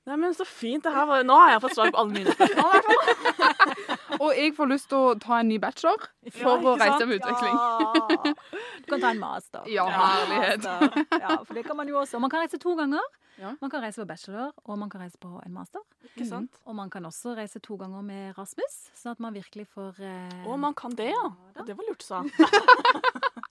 Nei, 0.04 0.18
men 0.20 0.34
så 0.36 0.44
fint 0.44 0.84
det 0.84 0.92
her 0.92 1.06
var. 1.08 1.24
Nå 1.24 1.32
har 1.40 1.50
jeg 1.54 1.62
fått 1.64 1.78
svar 1.78 1.88
på 1.96 2.00
alle 2.02 2.12
mine 2.12 2.28
spørsmål. 2.36 2.60
i 2.60 2.62
hvert 2.74 2.88
fall. 2.90 3.00
Og 4.24 4.36
jeg 4.38 4.54
får 4.56 4.68
lyst 4.72 4.88
til 4.92 4.98
å 5.00 5.16
ta 5.20 5.40
en 5.40 5.48
ny 5.50 5.58
bachelor 5.64 5.98
for 6.36 6.52
ja, 6.52 6.56
å 6.60 6.76
reise 6.80 7.00
sant? 7.00 7.10
med 7.10 7.16
utveksling. 7.22 7.56
Ja. 7.56 7.60
Du 8.84 8.88
kan 8.92 9.02
ta 9.04 9.10
en 9.12 9.22
master. 9.22 9.62
Ja, 9.72 9.86
herlighet. 9.90 10.64
Ja, 11.24 11.32
for 11.44 11.54
det 11.58 11.64
kan 11.68 11.78
man 11.80 11.88
jo 11.92 11.96
også. 12.04 12.16
Man 12.24 12.32
kan 12.32 12.40
reise 12.44 12.58
to 12.62 12.72
ganger. 12.80 13.04
Ja. 13.42 13.56
Man 13.62 13.72
kan 13.74 13.82
reise 13.84 14.04
på 14.04 14.08
bachelor, 14.08 14.54
og 14.64 14.80
man 14.80 14.92
kan 14.94 15.02
reise 15.04 15.18
på 15.22 15.32
en 15.42 15.54
master. 15.56 15.82
Ikke 16.12 16.28
sant? 16.30 16.60
Og 16.70 16.76
man 16.78 16.92
kan 16.94 17.06
også 17.10 17.36
reise 17.38 17.60
to 17.64 17.78
ganger 17.82 18.06
med 18.06 18.38
Rasmus, 18.38 18.78
sånn 18.98 19.16
at 19.16 19.24
man 19.24 19.36
virkelig 19.36 19.66
får 19.74 20.00
eh, 20.06 20.44
Å, 20.48 20.58
man 20.60 20.76
kan 20.78 20.94
det, 20.96 21.10
ja. 21.12 21.26
Ja 21.58 21.66
det 21.68 21.76
var 21.80 21.90
lurt 21.90 22.06
sa 22.06 22.14
sa. 22.14 22.24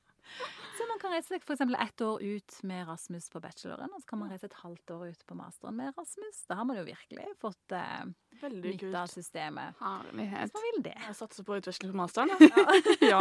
Så 0.72 0.86
man 0.88 0.98
kan 0.98 1.12
reise 1.12 1.36
f.eks. 1.36 1.60
ett 1.60 2.00
år 2.00 2.22
ut 2.22 2.62
med 2.62 2.88
Rasmus 2.88 3.28
på 3.30 3.40
bacheloren, 3.40 3.90
og 3.92 4.00
så 4.00 4.08
kan 4.08 4.18
man 4.22 4.30
reise 4.32 4.48
et 4.48 4.56
halvt 4.62 4.90
år 4.94 5.10
ut 5.12 5.26
på 5.28 5.36
masteren 5.36 5.76
med 5.76 5.92
Rasmus. 5.98 6.40
Da 6.48 6.56
har 6.58 6.64
man 6.64 6.78
jo 6.80 6.84
virkelig 6.86 7.26
fått 7.42 7.74
eh, 7.76 8.06
Veldig 8.40 8.72
nytte 8.72 9.02
av 9.02 9.10
systemet. 9.12 9.76
Herlighet. 9.82 10.54
Man 10.56 10.64
vil 10.70 10.80
det. 10.88 10.94
Jeg 10.96 11.18
satser 11.18 11.46
på 11.46 11.58
utveksling 11.60 11.92
på 11.92 12.00
masteren. 12.00 12.32
Ja. 13.12 13.20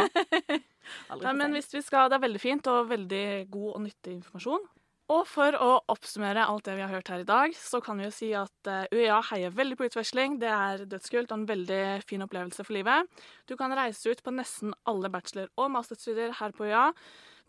Nei, 1.22 1.34
men 1.38 1.52
hvis 1.54 1.68
vi 1.74 1.82
skal, 1.84 2.08
Det 2.10 2.16
er 2.16 2.24
veldig 2.24 2.40
fint 2.42 2.66
og 2.72 2.88
veldig 2.90 3.26
god 3.52 3.68
og 3.76 3.84
nyttig 3.84 4.16
informasjon. 4.16 4.64
Og 5.12 5.26
for 5.28 5.52
å 5.60 5.72
oppsummere 5.92 6.46
alt 6.48 6.64
det 6.64 6.76
vi 6.78 6.84
har 6.84 6.92
hørt 6.94 7.10
her 7.12 7.20
i 7.20 7.28
dag, 7.28 7.52
så 7.58 7.82
kan 7.84 7.98
vi 8.00 8.06
jo 8.06 8.12
si 8.14 8.30
at 8.38 8.70
eh, 8.70 8.86
UiA 8.94 9.18
heier 9.28 9.52
veldig 9.52 9.76
på 9.76 9.88
utveksling. 9.90 10.38
Det 10.40 10.48
er 10.48 10.86
dødskult 10.88 11.34
og 11.34 11.42
en 11.42 11.48
veldig 11.50 11.82
fin 12.08 12.24
opplevelse 12.24 12.64
for 12.64 12.78
livet. 12.78 13.10
Du 13.50 13.52
kan 13.60 13.74
reise 13.76 14.14
ut 14.14 14.22
på 14.24 14.32
nesten 14.32 14.72
alle 14.88 15.10
bachelor- 15.12 15.52
og 15.60 15.68
masterstudier 15.74 16.32
her 16.38 16.56
på 16.56 16.70
UiA. 16.70 16.86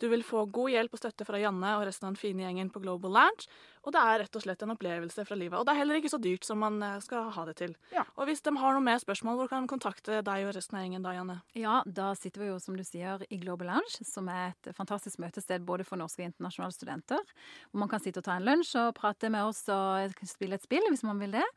Du 0.01 0.07
vil 0.11 0.23
få 0.25 0.45
god 0.51 0.71
hjelp 0.73 0.93
og 0.95 0.99
støtte 0.99 1.25
fra 1.27 1.39
Janne 1.41 1.75
og 1.77 1.85
resten 1.87 2.07
av 2.07 2.13
den 2.13 2.19
fine 2.19 2.43
gjengen 2.45 2.71
på 2.73 2.81
Global 2.83 3.13
Lounge. 3.13 3.45
Og 3.83 3.91
det 3.91 3.99
er 3.99 4.21
rett 4.23 4.37
og 4.39 4.43
slett 4.45 4.61
en 4.63 4.71
opplevelse 4.71 5.25
fra 5.27 5.35
livet. 5.35 5.57
Og 5.59 5.65
det 5.67 5.73
er 5.73 5.79
heller 5.81 5.99
ikke 5.99 6.11
så 6.13 6.19
dyrt 6.23 6.45
som 6.47 6.61
man 6.63 6.77
eh, 6.83 6.99
skal 7.03 7.29
ha 7.35 7.43
det 7.49 7.55
til. 7.59 7.75
Ja. 7.91 8.05
Og 8.15 8.29
hvis 8.29 8.41
de 8.45 8.53
har 8.57 8.75
noe 8.77 8.83
mer 8.85 9.01
spørsmål, 9.03 9.35
hvor 9.41 9.51
kan 9.51 9.65
de 9.65 9.71
kontakte 9.73 10.21
deg 10.23 10.45
og 10.47 10.53
resten 10.55 10.79
av 10.79 10.85
gjengen 10.85 11.03
da, 11.03 11.13
Janne? 11.17 11.37
Ja, 11.59 11.81
da 11.85 12.13
sitter 12.15 12.45
vi 12.45 12.49
jo, 12.51 12.57
som 12.63 12.77
du 12.79 12.83
sier, 12.87 13.25
i 13.29 13.39
Global 13.43 13.67
Lounge, 13.73 14.05
som 14.07 14.29
er 14.31 14.53
et 14.53 14.71
fantastisk 14.77 15.19
møtested 15.23 15.65
både 15.67 15.83
for 15.87 15.99
norske 15.99 16.23
og 16.23 16.31
internasjonale 16.31 16.77
studenter. 16.77 17.33
Hvor 17.71 17.83
man 17.83 17.91
kan 17.91 18.03
sitte 18.03 18.23
og 18.23 18.27
ta 18.29 18.37
en 18.39 18.47
lunsj 18.47 18.75
og 18.85 18.93
prate 18.99 19.31
med 19.33 19.49
oss 19.51 19.65
og 19.73 20.15
spille 20.31 20.55
et 20.59 20.63
spill, 20.63 20.87
hvis 20.89 21.03
man 21.03 21.19
vil 21.19 21.35
det. 21.35 21.47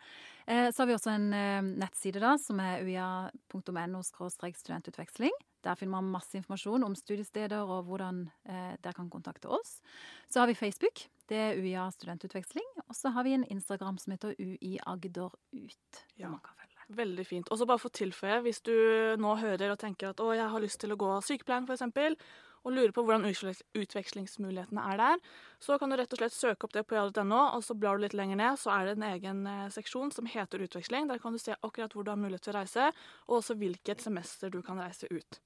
Eh, 0.46 0.70
Så 0.74 0.82
har 0.82 0.90
vi 0.90 0.98
også 0.98 1.14
en 1.14 1.32
eh, 1.34 1.62
nettside 1.84 2.22
da, 2.22 2.34
som 2.42 2.58
er 2.62 2.82
uia.no 2.82 4.02
studentutveksling. 4.02 5.34
Der 5.64 5.78
finner 5.78 5.96
man 5.96 6.12
masse 6.12 6.36
informasjon 6.38 6.84
om 6.86 6.94
studiesteder 6.98 7.64
og 7.64 7.88
hvordan 7.88 8.24
eh, 8.44 8.74
dere 8.82 8.96
kan 8.96 9.10
kontakte 9.10 9.50
oss. 9.52 9.80
Så 10.28 10.42
har 10.42 10.50
vi 10.50 10.58
Facebook. 10.58 11.06
Det 11.26 11.36
er 11.36 11.58
UiA 11.58 11.88
studentutveksling. 11.90 12.66
Og 12.86 12.94
så 12.94 13.10
har 13.14 13.26
vi 13.26 13.34
en 13.34 13.46
Instagram 13.50 13.98
som 13.98 14.14
heter 14.14 14.36
UI 14.38 14.76
Agder 14.86 15.34
ut. 15.52 16.02
Ja. 16.16 16.30
Man 16.30 16.40
kan 16.44 16.54
følge. 16.60 16.76
Veldig 16.96 17.26
fint. 17.26 17.48
Og 17.50 17.58
så 17.58 17.66
bare 17.66 17.82
for 17.82 17.90
å 17.90 17.98
tilføye, 17.98 18.42
hvis 18.44 18.60
du 18.62 18.74
nå 19.18 19.32
hører 19.40 19.72
og 19.72 19.80
tenker 19.82 20.12
at 20.12 20.22
å, 20.22 20.30
jeg 20.36 20.46
har 20.52 20.62
lyst 20.62 20.78
til 20.84 20.94
å 20.94 21.00
gå 21.00 21.08
sykepleien 21.26 21.66
f.eks., 21.66 22.20
og 22.66 22.74
lurer 22.74 22.92
på 22.94 23.04
hvordan 23.06 23.26
utvekslingsmulighetene 23.30 24.86
er 24.92 25.00
der, 25.00 25.24
så 25.62 25.78
kan 25.78 25.92
du 25.92 25.98
rett 26.00 26.12
og 26.16 26.20
slett 26.20 26.34
søke 26.34 26.66
opp 26.66 26.74
det 26.74 26.82
på 26.90 26.98
ja.no, 26.98 27.42
og 27.54 27.62
så 27.64 27.78
blar 27.78 27.96
du 27.96 28.06
litt 28.06 28.16
lenger 28.18 28.40
ned, 28.42 28.58
så 28.60 28.74
er 28.74 28.90
det 28.90 28.96
en 28.98 29.08
egen 29.12 29.42
eh, 29.50 29.66
seksjon 29.74 30.10
som 30.14 30.26
heter 30.30 30.66
utveksling. 30.66 31.06
Der 31.10 31.22
kan 31.22 31.36
du 31.36 31.42
se 31.42 31.54
akkurat 31.56 31.94
hvor 31.94 32.06
du 32.06 32.12
har 32.12 32.20
mulighet 32.20 32.48
til 32.48 32.56
å 32.56 32.60
reise, 32.60 32.90
og 33.28 33.40
også 33.40 33.58
hvilket 33.60 34.02
semester 34.02 34.50
du 34.50 34.64
kan 34.66 34.82
reise 34.82 35.06
ut. 35.14 35.40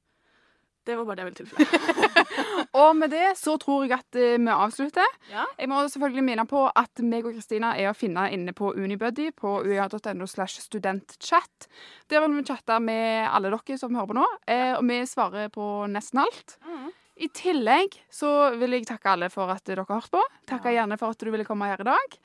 Det 0.87 0.97
var 0.97 1.05
bare 1.05 1.17
det 1.17 1.23
jeg 1.23 1.29
ville 1.29 1.41
tilføye. 1.45 2.23
Og 2.81 2.95
med 2.97 3.13
det 3.13 3.27
så 3.37 3.57
tror 3.61 3.85
jeg 3.85 3.99
at 3.99 4.17
eh, 4.17 4.39
vi 4.41 4.53
avslutter. 4.55 5.17
Ja. 5.29 5.45
Jeg 5.59 5.69
må 5.69 5.83
selvfølgelig 5.85 6.25
minne 6.25 6.47
på 6.49 6.63
at 6.67 7.03
meg 7.05 7.29
og 7.29 7.37
Kristina 7.37 7.75
er 7.77 7.91
å 7.91 7.97
finne 7.97 8.25
inne 8.33 8.55
på 8.57 8.73
Unibuddy 8.73 9.29
på 9.37 9.59
uia.no 9.67 10.29
slash 10.31 10.63
studentchat. 10.65 11.69
Der 12.09 12.25
vil 12.25 12.39
vi 12.39 12.47
chatte 12.49 12.81
med 12.81 13.29
alle 13.29 13.53
dere 13.53 13.79
som 13.79 13.95
hører 13.95 14.09
på 14.09 14.19
nå, 14.23 14.25
eh, 14.49 14.73
og 14.79 14.89
vi 14.89 15.03
svarer 15.11 15.53
på 15.53 15.69
nesten 15.93 16.25
alt. 16.25 16.57
Mm. 16.65 16.89
I 17.21 17.29
tillegg 17.37 17.99
så 18.13 18.31
vil 18.57 18.79
jeg 18.79 18.87
takke 18.89 19.13
alle 19.13 19.29
for 19.33 19.53
at 19.53 19.65
dere 19.69 19.85
har 19.85 20.01
hørt 20.01 20.13
på. 20.13 20.23
Takke 20.49 20.73
gjerne 20.73 20.97
for 21.01 21.13
at 21.13 21.21
du 21.21 21.31
ville 21.33 21.45
komme 21.49 21.69
her 21.69 21.83
i 21.83 21.89
dag. 21.91 22.17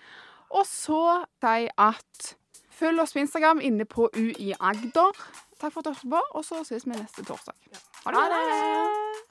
Og 0.55 0.63
så 0.69 1.01
si 1.43 1.67
at 1.67 2.31
følg 2.75 3.03
oss 3.03 3.15
på 3.15 3.23
Instagram 3.23 3.63
inne 3.63 3.87
på 3.89 4.07
UI 4.15 4.53
Agder. 4.55 5.19
Takk 5.59 5.71
for 5.71 5.81
at 5.81 5.85
du 5.85 5.93
hørte 5.95 6.13
på, 6.15 6.23
og 6.35 6.47
så 6.47 6.63
ses 6.67 6.87
vi 6.87 6.95
neste 6.95 7.27
torsdag. 7.27 7.55
Ha 8.05 8.15
det! 8.15 8.23
Ha 8.23 8.27
det! 8.31 9.24